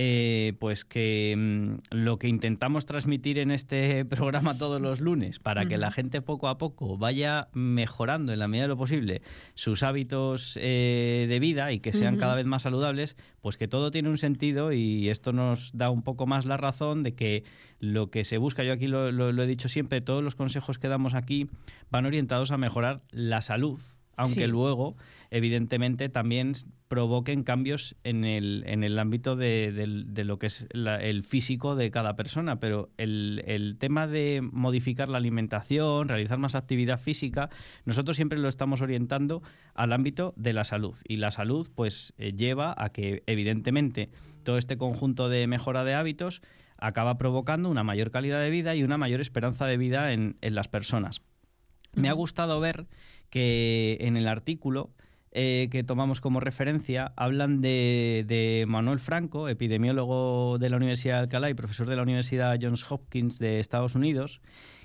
eh, 0.00 0.52
pues 0.60 0.84
que 0.84 1.34
mm, 1.36 1.78
lo 1.90 2.20
que 2.20 2.28
intentamos 2.28 2.86
transmitir 2.86 3.36
en 3.40 3.50
este 3.50 4.04
programa 4.04 4.56
todos 4.56 4.80
los 4.80 5.00
lunes, 5.00 5.40
para 5.40 5.66
que 5.66 5.76
la 5.76 5.90
gente 5.90 6.22
poco 6.22 6.46
a 6.46 6.56
poco 6.56 6.96
vaya 6.96 7.48
mejorando 7.52 8.32
en 8.32 8.38
la 8.38 8.46
medida 8.46 8.62
de 8.62 8.68
lo 8.68 8.76
posible 8.76 9.22
sus 9.54 9.82
hábitos 9.82 10.56
eh, 10.62 11.26
de 11.28 11.40
vida 11.40 11.72
y 11.72 11.80
que 11.80 11.92
sean 11.92 12.16
cada 12.16 12.36
vez 12.36 12.46
más 12.46 12.62
saludables, 12.62 13.16
pues 13.40 13.56
que 13.56 13.66
todo 13.66 13.90
tiene 13.90 14.08
un 14.08 14.18
sentido 14.18 14.72
y 14.72 15.08
esto 15.08 15.32
nos 15.32 15.76
da 15.76 15.90
un 15.90 16.02
poco 16.02 16.28
más 16.28 16.46
la 16.46 16.56
razón 16.56 17.02
de 17.02 17.16
que 17.16 17.42
lo 17.80 18.08
que 18.08 18.24
se 18.24 18.38
busca, 18.38 18.62
yo 18.62 18.74
aquí 18.74 18.86
lo, 18.86 19.08
he 19.08 19.46
dicho 19.48 19.68
siempre, 19.68 20.00
todos 20.00 20.22
los 20.22 20.36
consejos 20.36 20.78
que 20.78 20.86
damos 20.86 21.14
aquí 21.14 21.48
van 21.90 22.06
orientados 22.06 22.52
a 22.52 22.56
mejorar 22.56 23.02
la 23.10 23.42
salud, 23.42 23.80
aunque 24.14 24.46
luego 24.46 24.94
evidentemente 25.32 26.08
también 26.08 26.54
provoquen 26.88 27.44
cambios 27.44 27.96
en 28.02 28.24
el, 28.24 28.64
en 28.66 28.82
el 28.82 28.98
ámbito 28.98 29.36
de, 29.36 29.72
lo 30.24 30.38
que 30.38 30.46
es 30.46 30.66
el 30.72 31.22
físico 31.22 31.76
de 31.76 31.90
cada 31.90 32.16
persona. 32.16 32.58
Pero 32.58 32.90
el, 32.96 33.76
tema 33.78 34.06
de 34.06 34.40
modificar 34.42 35.08
la 35.08 35.18
alimentación, 35.18 36.08
realizar 36.08 36.38
más 36.38 36.54
actividad 36.54 36.98
física, 36.98 37.50
nosotros 37.84 38.16
siempre 38.16 38.38
lo 38.38 38.48
estamos 38.48 38.80
orientando 38.80 39.42
al 39.74 39.92
ámbito 39.92 40.32
de 40.36 40.52
la 40.52 40.64
salud. 40.64 40.96
Y 41.06 41.16
la 41.16 41.30
salud 41.30 41.70
pues 41.74 42.14
eh, 42.18 42.32
lleva 42.32 42.74
a 42.76 42.90
que 42.90 43.22
evidentemente 43.26 44.10
todo 44.42 44.58
este 44.58 44.78
conjunto 44.78 45.28
de 45.28 45.46
mejora 45.46 45.84
de 45.84 45.94
hábitos 45.94 46.40
acaba 46.78 47.18
provocando 47.18 47.68
una 47.68 47.84
mayor 47.84 48.10
calidad 48.10 48.40
de 48.40 48.50
vida 48.50 48.74
y 48.74 48.82
una 48.82 48.98
mayor 48.98 49.20
esperanza 49.20 49.66
de 49.66 49.76
vida 49.76 50.12
en, 50.12 50.36
en 50.40 50.54
las 50.54 50.68
personas. 50.68 51.22
Me 51.94 52.08
ha 52.08 52.12
gustado 52.12 52.60
ver 52.60 52.86
que 53.30 53.98
en 54.00 54.16
el 54.16 54.28
artículo 54.28 54.90
eh, 55.32 55.68
que 55.70 55.84
tomamos 55.84 56.20
como 56.20 56.40
referencia 56.40 57.12
hablan 57.16 57.60
de, 57.60 58.64
Manuel 58.66 58.98
Franco, 58.98 59.48
epidemiólogo 59.48 60.58
de 60.58 60.70
la 60.70 60.76
Universidad 60.76 61.16
de 61.16 61.20
Alcalá 61.20 61.50
y 61.50 61.54
profesor 61.54 61.88
de 61.88 61.96
la 61.96 62.02
Universidad 62.02 62.58
Johns 62.60 62.90
Hopkins 62.90 63.38
de 63.38 63.60
Estados 63.60 63.94
Unidos, 63.94 64.40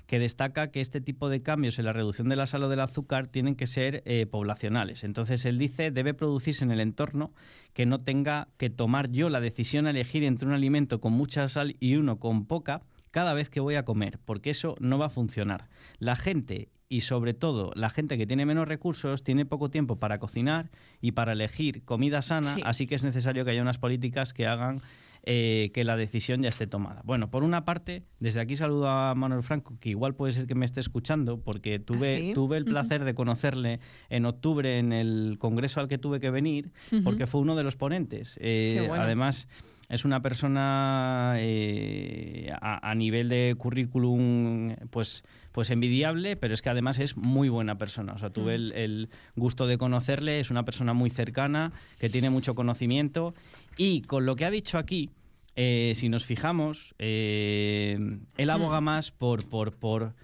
que 0.06 0.18
destaca 0.18 0.70
que 0.70 0.80
este 0.80 1.00
tipo 1.00 1.28
de 1.28 1.42
cambios 1.42 1.78
en 1.78 1.86
la 1.86 1.94
reducción 1.94 2.28
de 2.28 2.36
la 2.36 2.46
sal 2.46 2.64
o 2.64 2.68
del 2.68 2.80
azúcar 2.80 3.28
tienen 3.28 3.56
que 3.56 3.66
ser 3.66 4.02
eh, 4.04 4.26
poblacionales. 4.26 5.02
Entonces 5.02 5.44
él 5.46 5.58
dice 5.58 5.90
debe 5.90 6.12
producirse 6.12 6.62
en 6.62 6.70
el 6.70 6.80
entorno 6.80 7.32
que 7.72 7.86
no 7.86 8.02
tenga 8.02 8.48
que 8.58 8.68
tomar 8.68 9.10
yo 9.10 9.30
la 9.30 9.40
decisión 9.40 9.86
a 9.86 9.90
elegir 9.90 10.24
entre 10.24 10.46
un 10.46 10.54
alimento 10.54 11.00
con 11.00 11.14
mucha 11.14 11.48
sal 11.48 11.76
y 11.80 11.96
uno 11.96 12.18
con 12.18 12.46
poca 12.46 12.82
cada 13.10 13.32
vez 13.32 13.48
que 13.48 13.60
voy 13.60 13.76
a 13.76 13.84
comer, 13.84 14.18
porque 14.24 14.50
eso 14.50 14.74
no 14.80 14.98
va 14.98 15.06
a 15.06 15.10
funcionar. 15.10 15.68
La 16.00 16.16
gente 16.16 16.68
y 16.88 17.02
sobre 17.02 17.34
todo 17.34 17.72
la 17.74 17.90
gente 17.90 18.18
que 18.18 18.26
tiene 18.26 18.46
menos 18.46 18.68
recursos 18.68 19.24
tiene 19.24 19.46
poco 19.46 19.70
tiempo 19.70 19.96
para 19.96 20.18
cocinar 20.18 20.70
y 21.00 21.12
para 21.12 21.32
elegir 21.32 21.84
comida 21.84 22.22
sana, 22.22 22.56
así 22.64 22.86
que 22.86 22.94
es 22.94 23.04
necesario 23.04 23.44
que 23.44 23.52
haya 23.52 23.62
unas 23.62 23.78
políticas 23.78 24.32
que 24.32 24.46
hagan 24.46 24.82
eh, 25.26 25.70
que 25.72 25.84
la 25.84 25.96
decisión 25.96 26.42
ya 26.42 26.50
esté 26.50 26.66
tomada. 26.66 27.00
Bueno, 27.02 27.30
por 27.30 27.44
una 27.44 27.64
parte, 27.64 28.02
desde 28.20 28.40
aquí 28.40 28.56
saludo 28.56 28.90
a 28.90 29.14
Manuel 29.14 29.42
Franco, 29.42 29.74
que 29.80 29.88
igual 29.88 30.14
puede 30.14 30.34
ser 30.34 30.46
que 30.46 30.54
me 30.54 30.66
esté 30.66 30.80
escuchando, 30.80 31.40
porque 31.40 31.78
tuve, 31.78 32.30
¿Ah, 32.30 32.34
tuve 32.34 32.58
el 32.58 32.66
placer 32.66 33.04
de 33.04 33.14
conocerle 33.14 33.80
en 34.10 34.26
octubre 34.26 34.78
en 34.78 34.92
el 34.92 35.36
congreso 35.38 35.80
al 35.80 35.88
que 35.88 35.96
tuve 35.96 36.20
que 36.20 36.28
venir, 36.28 36.72
porque 37.04 37.26
fue 37.26 37.40
uno 37.40 37.56
de 37.56 37.64
los 37.64 37.74
ponentes. 37.74 38.38
Eh, 38.42 38.86
además, 38.92 39.48
es 39.88 40.04
una 40.04 40.22
persona 40.22 41.34
eh, 41.38 42.52
a, 42.60 42.94
nivel 42.94 43.28
de 43.28 43.54
currículum, 43.58 44.74
pues 44.90 45.24
pues 45.52 45.70
envidiable, 45.70 46.34
pero 46.34 46.52
es 46.52 46.62
que 46.62 46.70
además 46.70 46.98
es 46.98 47.16
muy 47.16 47.48
buena 47.48 47.78
persona. 47.78 48.14
O 48.14 48.18
sea, 48.18 48.30
tuve 48.30 48.58
mm. 48.58 48.72
el, 48.74 49.08
gusto 49.36 49.68
de 49.68 49.78
conocerle, 49.78 50.40
es 50.40 50.50
una 50.50 50.64
persona 50.64 50.94
muy 50.94 51.10
cercana, 51.10 51.72
que 52.00 52.10
tiene 52.10 52.28
mucho 52.28 52.56
conocimiento. 52.56 53.34
Y 53.76 54.02
con 54.02 54.26
lo 54.26 54.34
que 54.34 54.46
ha 54.46 54.50
dicho 54.50 54.78
aquí, 54.78 55.10
eh, 55.54 55.92
si 55.94 56.08
nos 56.08 56.24
fijamos, 56.24 56.96
eh, 56.98 58.18
él 58.36 58.50
aboga 58.50 58.80
mm. 58.80 58.84
más 58.84 59.12
por, 59.12 59.48
por, 59.48 59.76
por, 59.76 60.14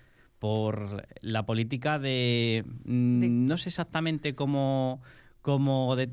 por 0.41 1.07
la 1.21 1.47
política 1.47 2.01
de, 2.01 2.65
No 2.85 3.57
sé 3.57 3.69
exactamente 3.69 4.35
cómo 4.35 5.01
como 5.43 5.97
de, 5.97 6.09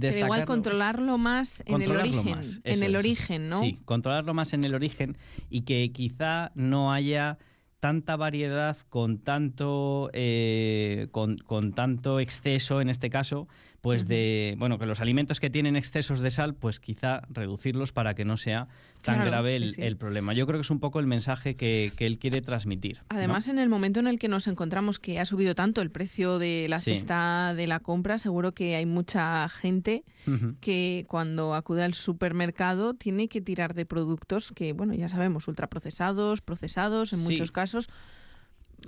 Pero 0.00 0.18
igual 0.18 0.44
controlarlo 0.44 1.18
más 1.18 1.62
en 1.66 1.82
el 1.82 1.92
origen, 1.92 2.40
en 2.64 2.82
el 2.82 2.96
origen, 2.96 3.48
¿no? 3.48 3.60
Sí, 3.60 3.78
controlarlo 3.84 4.34
más 4.34 4.52
en 4.52 4.64
el 4.64 4.74
origen 4.74 5.16
y 5.50 5.62
que 5.62 5.92
quizá 5.92 6.50
no 6.54 6.92
haya 6.92 7.38
tanta 7.78 8.16
variedad 8.16 8.76
con 8.88 9.18
tanto, 9.18 10.10
eh, 10.12 11.08
con, 11.10 11.36
con, 11.38 11.72
tanto 11.72 12.20
exceso 12.20 12.80
en 12.80 12.88
este 12.88 13.10
caso 13.10 13.48
pues 13.82 14.06
de, 14.06 14.54
bueno, 14.58 14.78
que 14.78 14.86
los 14.86 15.00
alimentos 15.00 15.40
que 15.40 15.50
tienen 15.50 15.74
excesos 15.74 16.20
de 16.20 16.30
sal, 16.30 16.54
pues 16.54 16.78
quizá 16.78 17.22
reducirlos 17.28 17.92
para 17.92 18.14
que 18.14 18.24
no 18.24 18.36
sea 18.36 18.68
tan 19.02 19.24
grave 19.24 19.56
el, 19.56 19.96
problema. 19.96 20.34
Yo 20.34 20.46
creo 20.46 20.60
que 20.60 20.62
es 20.62 20.70
un 20.70 20.78
poco 20.78 21.00
el 21.00 21.08
mensaje 21.08 21.56
que, 21.56 21.92
él 21.98 22.18
quiere 22.20 22.40
transmitir. 22.42 23.00
Además, 23.08 23.48
en 23.48 23.58
el 23.58 23.68
momento 23.68 23.98
en 23.98 24.06
el 24.06 24.20
que 24.20 24.28
nos 24.28 24.46
encontramos 24.46 25.00
que 25.00 25.18
ha 25.18 25.26
subido 25.26 25.56
tanto 25.56 25.82
el 25.82 25.90
precio 25.90 26.38
de 26.38 26.66
la 26.68 26.78
cesta 26.78 27.54
de 27.56 27.66
la 27.66 27.80
compra, 27.80 28.18
seguro 28.18 28.52
que 28.52 28.76
hay 28.76 28.86
mucha 28.86 29.48
gente 29.48 30.04
que 30.60 31.04
cuando 31.08 31.56
acude 31.56 31.82
al 31.82 31.94
supermercado 31.94 32.94
tiene 32.94 33.26
que 33.26 33.40
tirar 33.40 33.74
de 33.74 33.84
productos 33.84 34.52
que, 34.52 34.72
bueno, 34.72 34.94
ya 34.94 35.08
sabemos, 35.08 35.48
ultraprocesados, 35.48 36.40
procesados 36.40 37.12
en 37.12 37.18
muchos 37.18 37.50
casos 37.50 37.88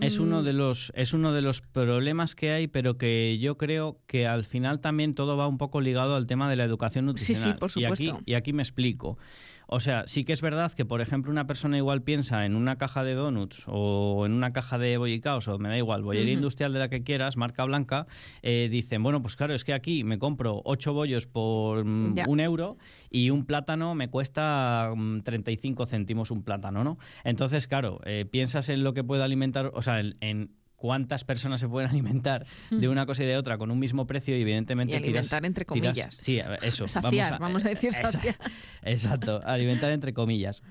es 0.00 0.18
uno 0.18 0.40
mm. 0.40 0.44
de 0.44 0.52
los 0.52 0.92
es 0.94 1.12
uno 1.12 1.32
de 1.32 1.42
los 1.42 1.60
problemas 1.60 2.34
que 2.34 2.50
hay, 2.50 2.66
pero 2.66 2.98
que 2.98 3.38
yo 3.40 3.56
creo 3.56 3.98
que 4.06 4.26
al 4.26 4.44
final 4.44 4.80
también 4.80 5.14
todo 5.14 5.36
va 5.36 5.46
un 5.46 5.58
poco 5.58 5.80
ligado 5.80 6.16
al 6.16 6.26
tema 6.26 6.50
de 6.50 6.56
la 6.56 6.64
educación 6.64 7.06
nutricional. 7.06 7.42
Sí, 7.42 7.50
sí, 7.50 7.58
por 7.58 7.70
supuesto. 7.70 8.02
Y 8.02 8.08
aquí, 8.08 8.22
y 8.26 8.34
aquí 8.34 8.52
me 8.52 8.62
explico. 8.62 9.18
O 9.66 9.80
sea, 9.80 10.04
sí 10.06 10.24
que 10.24 10.32
es 10.32 10.40
verdad 10.40 10.72
que, 10.72 10.84
por 10.84 11.00
ejemplo, 11.00 11.30
una 11.30 11.46
persona 11.46 11.76
igual 11.76 12.02
piensa 12.02 12.46
en 12.46 12.56
una 12.56 12.76
caja 12.76 13.04
de 13.04 13.14
donuts 13.14 13.64
o 13.66 14.24
en 14.26 14.32
una 14.32 14.52
caja 14.52 14.78
de 14.78 14.96
bollicaos 14.96 15.48
o 15.48 15.58
me 15.58 15.68
da 15.68 15.78
igual, 15.78 16.02
bollería 16.02 16.32
industrial 16.32 16.72
de 16.72 16.78
la 16.78 16.88
que 16.88 17.02
quieras, 17.02 17.36
marca 17.36 17.64
blanca, 17.64 18.06
eh, 18.42 18.68
dicen, 18.70 19.02
bueno, 19.02 19.22
pues 19.22 19.36
claro, 19.36 19.54
es 19.54 19.64
que 19.64 19.72
aquí 19.72 20.04
me 20.04 20.18
compro 20.18 20.62
ocho 20.64 20.92
bollos 20.92 21.26
por 21.26 21.84
mm, 21.84 22.16
un 22.26 22.40
euro 22.40 22.76
y 23.10 23.30
un 23.30 23.46
plátano 23.46 23.94
me 23.94 24.08
cuesta 24.08 24.92
35 25.24 25.82
mm, 25.82 25.86
céntimos 25.86 26.30
un 26.30 26.42
plátano, 26.42 26.84
¿no? 26.84 26.98
Entonces, 27.24 27.66
claro, 27.66 28.00
eh, 28.04 28.26
piensas 28.30 28.68
en 28.68 28.84
lo 28.84 28.94
que 28.94 29.04
puede 29.04 29.22
alimentar, 29.22 29.70
o 29.74 29.82
sea, 29.82 30.00
en 30.00 30.50
cuántas 30.84 31.24
personas 31.24 31.60
se 31.60 31.66
pueden 31.66 31.88
alimentar 31.88 32.44
de 32.70 32.88
una 32.90 33.06
cosa 33.06 33.22
y 33.22 33.26
de 33.26 33.38
otra 33.38 33.56
con 33.56 33.70
un 33.70 33.78
mismo 33.78 34.06
precio 34.06 34.36
y 34.36 34.42
evidentemente 34.42 34.92
y 34.92 34.96
alimentar 34.96 35.46
entre 35.46 35.64
comillas. 35.64 36.14
sí, 36.20 36.42
eso. 36.60 36.86
Saciar, 36.86 37.38
vamos 37.40 37.64
a, 37.64 37.70
decir 37.70 37.90
saciar. 37.94 38.36
Exacto, 38.82 39.40
alimentar 39.46 39.90
entre 39.92 40.12
comillas. 40.12 40.62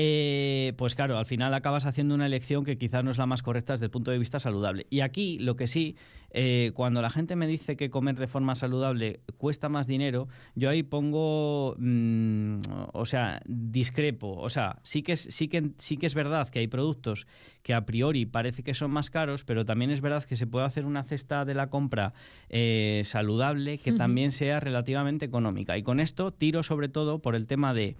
Eh, 0.00 0.74
pues 0.76 0.94
claro, 0.94 1.18
al 1.18 1.26
final 1.26 1.52
acabas 1.54 1.84
haciendo 1.84 2.14
una 2.14 2.26
elección 2.26 2.64
que 2.64 2.78
quizás 2.78 3.02
no 3.02 3.10
es 3.10 3.18
la 3.18 3.26
más 3.26 3.42
correcta 3.42 3.72
desde 3.72 3.86
el 3.86 3.90
punto 3.90 4.12
de 4.12 4.18
vista 4.18 4.38
saludable. 4.38 4.86
Y 4.90 5.00
aquí 5.00 5.40
lo 5.40 5.56
que 5.56 5.66
sí, 5.66 5.96
eh, 6.30 6.70
cuando 6.74 7.02
la 7.02 7.10
gente 7.10 7.34
me 7.34 7.48
dice 7.48 7.76
que 7.76 7.90
comer 7.90 8.14
de 8.14 8.28
forma 8.28 8.54
saludable 8.54 9.22
cuesta 9.38 9.68
más 9.68 9.88
dinero, 9.88 10.28
yo 10.54 10.70
ahí 10.70 10.84
pongo, 10.84 11.74
mm, 11.78 12.60
o 12.92 13.06
sea, 13.06 13.42
discrepo. 13.46 14.36
O 14.38 14.48
sea, 14.50 14.78
sí 14.84 15.02
que, 15.02 15.14
es, 15.14 15.20
sí, 15.20 15.48
que, 15.48 15.72
sí 15.78 15.96
que 15.96 16.06
es 16.06 16.14
verdad 16.14 16.48
que 16.48 16.60
hay 16.60 16.68
productos 16.68 17.26
que 17.64 17.74
a 17.74 17.84
priori 17.84 18.24
parece 18.24 18.62
que 18.62 18.74
son 18.74 18.92
más 18.92 19.10
caros, 19.10 19.42
pero 19.42 19.64
también 19.64 19.90
es 19.90 20.00
verdad 20.00 20.22
que 20.22 20.36
se 20.36 20.46
puede 20.46 20.64
hacer 20.64 20.86
una 20.86 21.02
cesta 21.02 21.44
de 21.44 21.54
la 21.54 21.70
compra 21.70 22.14
eh, 22.50 23.02
saludable 23.04 23.78
que 23.78 23.90
también 23.90 24.30
sea 24.30 24.60
relativamente 24.60 25.24
económica. 25.26 25.76
Y 25.76 25.82
con 25.82 25.98
esto 25.98 26.32
tiro 26.32 26.62
sobre 26.62 26.88
todo 26.88 27.18
por 27.18 27.34
el 27.34 27.48
tema 27.48 27.74
de 27.74 27.96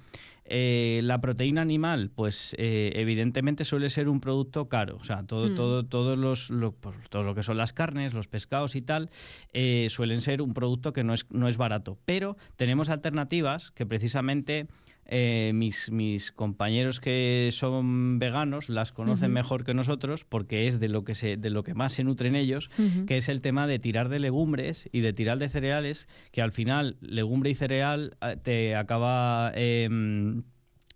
eh, 0.51 1.01
la 1.05 1.21
proteína 1.21 1.61
animal, 1.61 2.11
pues 2.15 2.55
eh, 2.59 2.93
evidentemente 2.97 3.65
suele 3.65 3.91
ser 3.91 4.09
un 4.09 4.21
producto 4.21 4.69
caro. 4.69 4.97
O 4.97 5.05
sea, 5.05 5.23
todo, 5.25 5.51
mm. 5.51 5.55
todo, 5.55 5.85
todos 5.85 6.19
los, 6.19 6.51
lo, 6.51 6.73
pues, 6.73 6.97
todo 7.11 7.23
lo 7.23 7.35
que 7.35 7.43
son 7.43 7.59
las 7.59 7.73
carnes, 7.73 8.15
los 8.15 8.29
pescados 8.29 8.75
y 8.75 8.81
tal, 8.83 9.11
eh, 9.53 9.89
suelen 9.91 10.23
ser 10.23 10.41
un 10.41 10.55
producto 10.55 10.93
que 10.93 11.05
no 11.05 11.13
es, 11.13 11.27
no 11.31 11.49
es 11.49 11.59
barato. 11.59 11.99
Pero 12.07 12.37
tenemos 12.57 12.89
alternativas 12.89 13.71
que 13.73 13.85
precisamente 13.85 14.67
eh, 15.11 15.53
mis, 15.55 15.91
mis 15.91 16.33
compañeros 16.33 17.01
que 17.01 17.49
son 17.55 18.19
veganos 18.19 18.69
las 18.69 18.93
conocen 18.93 19.33
mejor 19.33 19.65
que 19.65 19.73
nosotros 19.73 20.27
porque 20.27 20.69
es 20.69 20.81
de 20.81 20.89
lo 20.89 21.03
que 21.03 21.15
se, 21.15 21.39
de 21.39 21.49
lo 21.49 21.65
que 21.65 21.73
más 21.73 21.95
se 21.95 22.05
nutren 22.05 22.37
ellos, 22.37 22.71
que 23.07 23.17
es 23.17 23.31
el 23.31 23.41
tema 23.41 23.67
de 23.67 23.79
tirar 23.79 24.11
de 24.11 24.19
legumbres 24.19 24.87
y 24.93 25.01
de 25.01 25.15
tirar 25.15 25.39
de 25.39 25.49
cereales, 25.49 26.09
que 26.31 26.43
al 26.43 26.53
final 26.53 26.99
legumbre 27.01 27.49
y 27.49 27.55
cereal 27.55 28.19
eh, 28.21 28.37
te 28.43 28.77
acaba 28.77 29.51
em, 29.55 30.43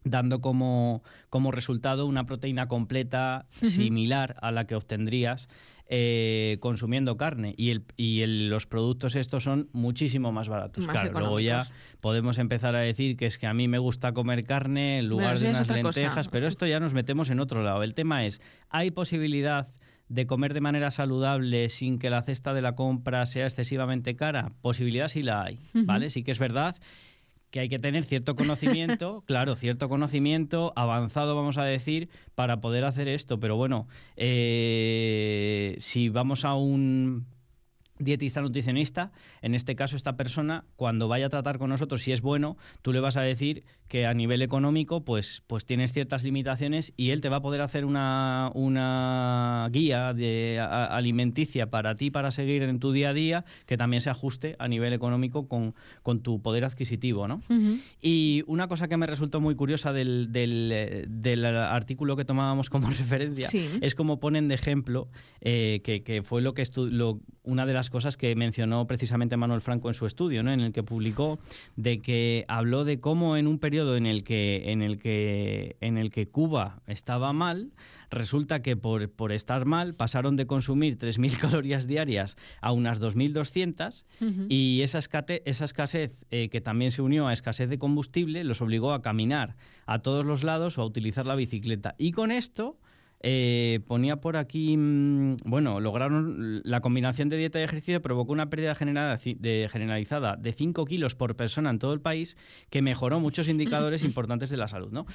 dando 0.05 0.43
como, 0.43 1.03
como 1.31 1.51
resultado 1.51 2.07
una 2.07 2.27
proteína 2.27 2.69
completa 2.69 3.47
similar 3.63 4.37
a 4.43 4.51
la 4.51 4.67
que 4.67 4.75
obtendrías 4.75 5.49
eh, 5.95 6.57
consumiendo 6.61 7.19
carne 7.19 7.53
y, 7.59 7.69
el, 7.69 7.85
y 7.99 8.25
los 8.25 8.67
productos 8.67 9.15
estos 9.15 9.45
son 9.45 9.69
muchísimo 9.75 10.33
más 10.33 10.49
baratos. 10.49 10.87
claro, 10.87 11.21
luego 11.21 11.39
ya 11.39 11.67
podemos 12.01 12.39
empezar 12.39 12.75
a 12.75 12.79
decir 12.79 13.15
que 13.19 13.27
es 13.27 13.37
que 13.37 13.47
a 13.47 13.53
mí 13.53 13.69
me 13.69 13.77
gusta 13.77 14.15
comer 14.15 14.47
carne 14.47 15.01
en 15.01 15.09
lugar 15.11 15.39
de 15.39 15.51
unas 15.51 15.69
lentejas, 15.69 16.29
pero 16.31 16.47
esto 16.47 16.67
ya 16.67 16.81
nos 16.81 16.95
metemos 16.95 17.29
en 17.29 17.41
otro 17.41 17.63
lado. 17.63 17.83
El 17.83 17.93
tema 17.93 18.25
es, 18.25 18.41
¿hay 18.71 18.91
posibilidad 18.91 19.69
de 20.09 20.27
comer 20.27 20.55
de 20.55 20.63
manera 20.63 20.91
saludable 20.91 21.69
sin 21.69 21.99
que 21.99 22.09
la 22.09 22.23
cesta 22.23 22.55
de 22.55 22.63
la 22.63 22.75
compra 22.75 23.27
sea 23.27 23.45
excesivamente 23.45 24.17
cara? 24.17 24.53
Posibilidad 24.63 25.09
sí 25.09 25.23
la 25.23 25.43
hay, 25.43 25.59
¿vale? 25.75 26.09
Sí 26.09 26.23
que 26.23 26.33
es 26.33 26.39
verdad 26.39 26.75
que 27.53 27.61
hay 27.61 27.69
que 27.69 27.79
tener 27.79 28.05
cierto 28.05 28.35
conocimiento, 28.35 29.23
claro, 29.27 29.55
cierto 29.55 29.89
conocimiento 29.89 30.73
avanzado, 30.75 31.37
vamos 31.37 31.59
a 31.59 31.65
decir, 31.65 32.09
para 32.35 32.61
poder 32.61 32.85
hacer 32.85 33.07
esto. 33.07 33.39
Pero 33.39 33.57
bueno, 33.57 33.87
eh, 34.17 35.77
si 35.79 36.09
vamos 36.09 36.45
a 36.47 36.55
un 36.55 37.27
dietista 37.99 38.41
nutricionista, 38.41 39.13
en 39.43 39.55
este 39.55 39.77
caso 39.77 39.97
esta 39.97 40.17
persona, 40.17 40.65
cuando 40.77 41.09
vaya 41.09 41.27
a 41.27 41.29
tratar 41.29 41.59
con 41.59 41.69
nosotros, 41.69 42.03
si 42.03 42.13
es 42.13 42.23
bueno, 42.23 42.57
tú 42.81 42.93
le 42.93 43.01
vas 43.01 43.19
a 43.19 43.23
decir 43.23 43.65
que 43.93 44.07
a 44.07 44.15
nivel 44.15 44.41
económico, 44.41 45.05
pues, 45.05 45.43
pues 45.47 45.67
tienes 45.67 45.93
ciertas 45.93 46.25
limitaciones 46.25 46.95
y 46.97 47.11
él 47.11 47.21
te 47.21 47.29
va 47.29 47.37
a 47.37 47.43
poder 47.43 47.61
hacer 47.61 47.85
una, 47.85 48.51
una 48.55 49.69
guía 49.71 50.15
de 50.15 50.59
alimenticia 50.59 51.69
para 51.69 51.95
ti, 51.95 52.11
para 52.11 52.31
seguir 52.31 52.63
en 52.63 52.79
tu 52.79 52.93
día 52.93 53.11
a 53.11 53.13
día, 53.13 53.45
que 53.67 53.77
también 53.77 54.01
se 54.01 54.09
ajuste 54.09 54.57
a 54.59 54.67
nivel 54.67 54.95
económico 54.95 55.47
con, 55.47 55.75
con 56.03 56.21
tu 56.21 56.41
poder 56.41 56.65
adquisitivo, 56.65 57.29
¿no? 57.29 57.43
Y 58.01 58.45
una 58.47 58.67
cosa 58.67 58.89
que 58.89 58.97
me 58.97 59.07
resultó 59.07 59.43
muy 59.43 59.57
curiosa 59.57 59.93
del, 59.93 60.33
del, 60.33 61.45
artículo 61.45 62.17
que 62.17 62.25
tomábamos 62.25 62.71
como 62.71 62.89
referencia 62.99 63.47
es 63.83 63.95
como 63.95 64.21
ponen 64.21 64.49
de 64.49 64.55
ejemplo, 64.55 65.09
eh, 65.43 65.83
que, 65.85 66.03
que, 66.03 66.23
fue 66.23 66.41
lo 66.41 66.55
que 66.55 66.65
lo, 66.77 67.21
una 67.45 67.67
de 67.67 67.75
las 67.75 67.91
cosas 67.91 68.17
que 68.17 68.35
mencionó 68.37 68.87
precisamente 68.87 69.37
Manuel 69.37 69.61
Franco 69.61 69.89
en 69.89 69.95
su 69.95 70.07
estudio, 70.07 70.43
¿no? 70.43 70.51
en 70.51 70.61
el 70.61 70.73
que 70.73 70.83
publicó 70.83 71.39
de 71.77 72.01
que 72.01 72.47
habló 72.49 72.85
de 72.85 73.01
cómo 73.01 73.37
en 73.37 73.47
un 73.47 73.59
periodo 73.59 73.82
en 73.97 74.07
el 74.07 74.25
que, 74.25 74.71
en 74.73 74.83
el 74.83 74.99
que, 74.99 75.77
en 75.81 75.99
el 75.99 76.11
que 76.11 76.29
Cuba 76.29 76.83
estaba 76.87 77.33
mal, 77.33 77.73
resulta 78.11 78.63
que 78.63 78.77
por, 78.77 79.11
por 79.11 79.33
estar 79.33 79.65
mal 79.65 79.95
pasaron 79.95 80.37
de 80.37 80.47
consumir 80.47 80.99
3.000 80.99 81.39
calorías 81.41 81.87
diarias 81.87 82.37
a 82.61 82.73
unas 82.73 83.01
2.200 83.01 84.05
y 84.49 84.83
esa, 84.83 84.99
esa 84.99 85.65
escasez 85.65 86.25
eh, 86.31 86.49
que 86.49 86.61
también 86.61 86.93
se 86.93 87.03
unió 87.03 87.27
a 87.27 87.33
escasez 87.33 87.69
de 87.69 87.79
combustible 87.79 88.45
los 88.45 88.61
obligó 88.61 88.93
a 88.93 89.03
caminar 89.03 89.57
a 89.87 90.01
todos 90.01 90.25
los 90.25 90.45
lados 90.45 90.79
o 90.79 90.83
a 90.83 90.85
utilizar 90.85 91.27
la 91.27 91.35
bicicleta. 91.35 91.95
Y 91.99 92.13
con 92.13 92.31
esto 92.31 92.77
eh, 93.25 93.81
ponía 93.87 94.17
por 94.21 94.37
aquí, 94.37 94.77
mm, 94.77 95.37
bueno, 95.45 95.79
lograron 95.79 96.61
la 96.65 96.81
combinación 96.81 97.29
de 97.29 97.37
dieta 97.37 97.61
y 97.61 97.63
ejercicio 97.63 98.03
provocó 98.03 98.33
una 98.33 98.51
pérdida 98.51 98.75
de, 98.75 99.69
generalizada 99.71 100.37
de 100.37 100.53
5 100.53 100.85
kilos 100.85 101.15
por 101.15 101.37
persona 101.37 101.71
en 101.71 101.79
todo 101.79 101.93
el 101.93 102.01
país 102.01 102.37
que 102.69 102.83
mejoró 102.83 103.21
muchos 103.21 103.49
indicadores 103.49 104.03
importantes 104.05 104.51
de 104.51 104.57
la 104.57 104.67
salud. 104.67 104.91
¿no? 104.91 105.07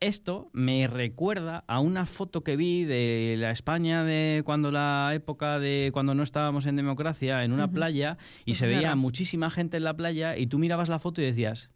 Esto 0.00 0.50
me 0.52 0.86
recuerda 0.86 1.64
a 1.66 1.80
una 1.80 2.04
foto 2.04 2.44
que 2.44 2.56
vi 2.56 2.84
de 2.84 3.36
la 3.38 3.50
España 3.50 4.04
de 4.04 4.42
cuando 4.44 4.70
la 4.70 5.12
época 5.14 5.58
de 5.58 5.90
cuando 5.94 6.14
no 6.14 6.22
estábamos 6.22 6.66
en 6.66 6.76
democracia 6.76 7.42
en 7.44 7.52
una 7.52 7.70
playa 7.70 8.18
y 8.44 8.50
pues 8.50 8.58
se 8.58 8.66
veía 8.66 8.94
muchísima 8.96 9.50
gente 9.50 9.78
en 9.78 9.84
la 9.84 9.96
playa 9.96 10.36
y 10.36 10.46
tú 10.46 10.58
mirabas 10.58 10.90
la 10.90 10.98
foto 10.98 11.22
y 11.22 11.24
decías, 11.24 11.70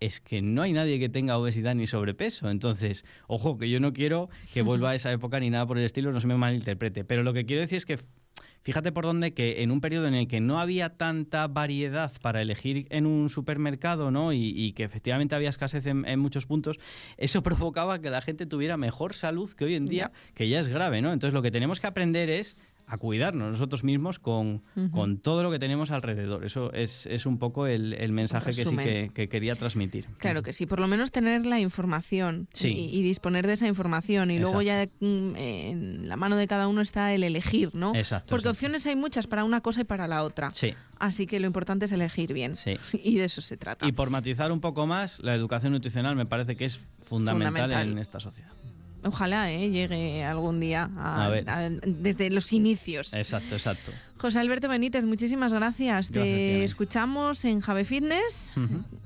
es 0.00 0.20
que 0.20 0.42
no 0.42 0.62
hay 0.62 0.72
nadie 0.72 0.98
que 0.98 1.08
tenga 1.08 1.38
obesidad 1.38 1.74
ni 1.74 1.86
sobrepeso. 1.86 2.50
Entonces, 2.50 3.04
ojo, 3.26 3.58
que 3.58 3.70
yo 3.70 3.80
no 3.80 3.92
quiero 3.92 4.28
que 4.52 4.62
vuelva 4.62 4.90
a 4.90 4.94
esa 4.94 5.12
época 5.12 5.40
ni 5.40 5.50
nada 5.50 5.66
por 5.66 5.78
el 5.78 5.84
estilo, 5.84 6.12
no 6.12 6.20
se 6.20 6.26
me 6.26 6.36
malinterprete. 6.36 7.04
Pero 7.04 7.22
lo 7.22 7.32
que 7.32 7.46
quiero 7.46 7.62
decir 7.62 7.78
es 7.78 7.86
que 7.86 7.98
fíjate 8.62 8.90
por 8.90 9.04
dónde 9.04 9.32
que 9.32 9.62
en 9.62 9.70
un 9.70 9.80
periodo 9.80 10.08
en 10.08 10.14
el 10.14 10.26
que 10.26 10.40
no 10.40 10.58
había 10.58 10.96
tanta 10.96 11.46
variedad 11.46 12.12
para 12.20 12.42
elegir 12.42 12.88
en 12.90 13.06
un 13.06 13.28
supermercado, 13.30 14.10
¿no? 14.10 14.32
Y, 14.32 14.72
que 14.72 14.82
efectivamente 14.82 15.34
había 15.34 15.50
escasez 15.50 15.86
en, 15.86 16.18
muchos 16.18 16.46
puntos, 16.46 16.78
eso 17.16 17.42
provocaba 17.44 18.00
que 18.00 18.10
la 18.10 18.20
gente 18.20 18.44
tuviera 18.44 18.76
mejor 18.76 19.14
salud 19.14 19.52
que 19.52 19.64
hoy 19.64 19.76
en 19.76 19.86
día, 19.86 20.10
que 20.34 20.48
ya 20.48 20.58
es 20.58 20.68
grave, 20.68 21.00
¿no? 21.00 21.12
Entonces 21.12 21.32
lo 21.32 21.42
que 21.42 21.52
tenemos 21.52 21.78
que 21.80 21.86
aprender 21.86 22.28
es 22.28 22.56
a 22.88 22.98
cuidarnos 22.98 23.50
nosotros 23.50 23.82
mismos 23.82 24.18
con, 24.18 24.62
con, 24.92 25.18
todo 25.18 25.42
lo 25.42 25.50
que 25.50 25.58
tenemos 25.58 25.90
alrededor. 25.90 26.44
Eso 26.44 26.72
es, 26.72 27.06
es 27.06 27.26
un 27.26 27.38
poco 27.38 27.66
el, 27.66 27.94
el 27.94 28.12
mensaje 28.12 28.52
que 28.52 28.64
sí 28.64 28.76
que, 29.12 29.28
quería 29.28 29.54
transmitir. 29.56 30.06
Claro 30.18 30.42
que 30.42 30.52
sí, 30.52 30.66
por 30.66 30.78
lo 30.78 30.86
menos 30.86 31.10
tener 31.10 31.46
la 31.46 31.58
información 31.58 32.48
y, 32.60 33.02
disponer 33.02 33.46
de 33.46 33.54
esa 33.54 33.66
información 33.66 34.30
y 34.30 34.38
luego 34.38 34.62
ya 34.62 34.86
mm, 35.00 35.36
en 35.36 36.08
la 36.08 36.16
mano 36.16 36.36
de 36.36 36.46
cada 36.46 36.68
uno 36.68 36.80
está 36.80 37.12
el 37.12 37.24
elegir, 37.24 37.74
¿no? 37.74 37.94
Exacto. 37.94 38.30
Porque 38.30 38.48
opciones 38.48 38.86
hay 38.86 38.94
muchas 38.94 39.26
para 39.26 39.44
una 39.44 39.60
cosa 39.60 39.80
y 39.80 39.84
para 39.84 40.06
la 40.06 40.22
otra. 40.22 40.50
Sí. 40.54 40.74
Así 40.98 41.26
que 41.26 41.40
lo 41.40 41.46
importante 41.46 41.86
es 41.86 41.92
elegir 41.92 42.32
bien. 42.32 42.54
Sí. 42.54 42.76
Y 43.06 43.16
de 43.16 43.24
eso 43.24 43.40
se 43.40 43.56
trata. 43.56 43.86
Y 43.86 43.92
por 43.92 44.10
matizar 44.10 44.50
un 44.50 44.60
poco 44.60 44.86
más, 44.86 45.20
la 45.20 45.34
educación 45.34 45.72
nutricional 45.72 46.16
me 46.16 46.26
parece 46.26 46.56
que 46.56 46.64
es 46.64 46.80
fundamental. 47.04 47.88
en 47.88 47.98
esta 47.98 48.20
sociedad. 48.20 48.50
Ojalá 49.04 49.52
¿eh? 49.52 49.70
llegue 49.70 50.24
algún 50.24 50.60
día 50.60 50.90
desde 51.86 52.30
los 52.30 52.52
inicios. 52.52 53.14
Exacto, 53.14 53.54
exacto. 53.54 53.92
José 54.18 54.38
Alberto 54.38 54.68
Benítez, 54.68 55.04
muchísimas 55.04 55.52
gracias. 55.52 56.10
te 56.10 56.64
escuchamos 56.64 57.44
en 57.44 57.60
Jave 57.60 57.84
Fitness 57.84 58.54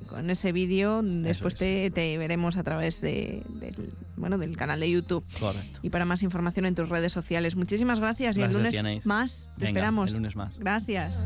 con 0.08 0.30
ese 0.30 0.52
vídeo. 0.52 1.02
Después 1.02 1.56
te, 1.56 1.90
veremos 2.18 2.56
a 2.56 2.62
través 2.62 3.00
de, 3.00 3.42
del, 3.48 3.92
bueno, 4.16 4.38
del 4.38 4.56
canal 4.56 4.80
de 4.80 4.90
YouTube. 4.90 5.24
Correcto. 5.38 5.80
Y 5.82 5.90
para 5.90 6.04
más 6.04 6.22
información 6.22 6.66
en 6.66 6.74
tus 6.74 6.88
redes 6.88 7.12
sociales. 7.12 7.56
Muchísimas 7.56 8.00
gracias, 8.00 8.36
y 8.36 8.42
el 8.42 8.52
lunes 8.52 9.06
más 9.06 9.48
te 9.58 9.66
esperamos. 9.66 10.10
El 10.10 10.16
lunes 10.16 10.36
más. 10.36 10.58
Gracias. 10.58 11.20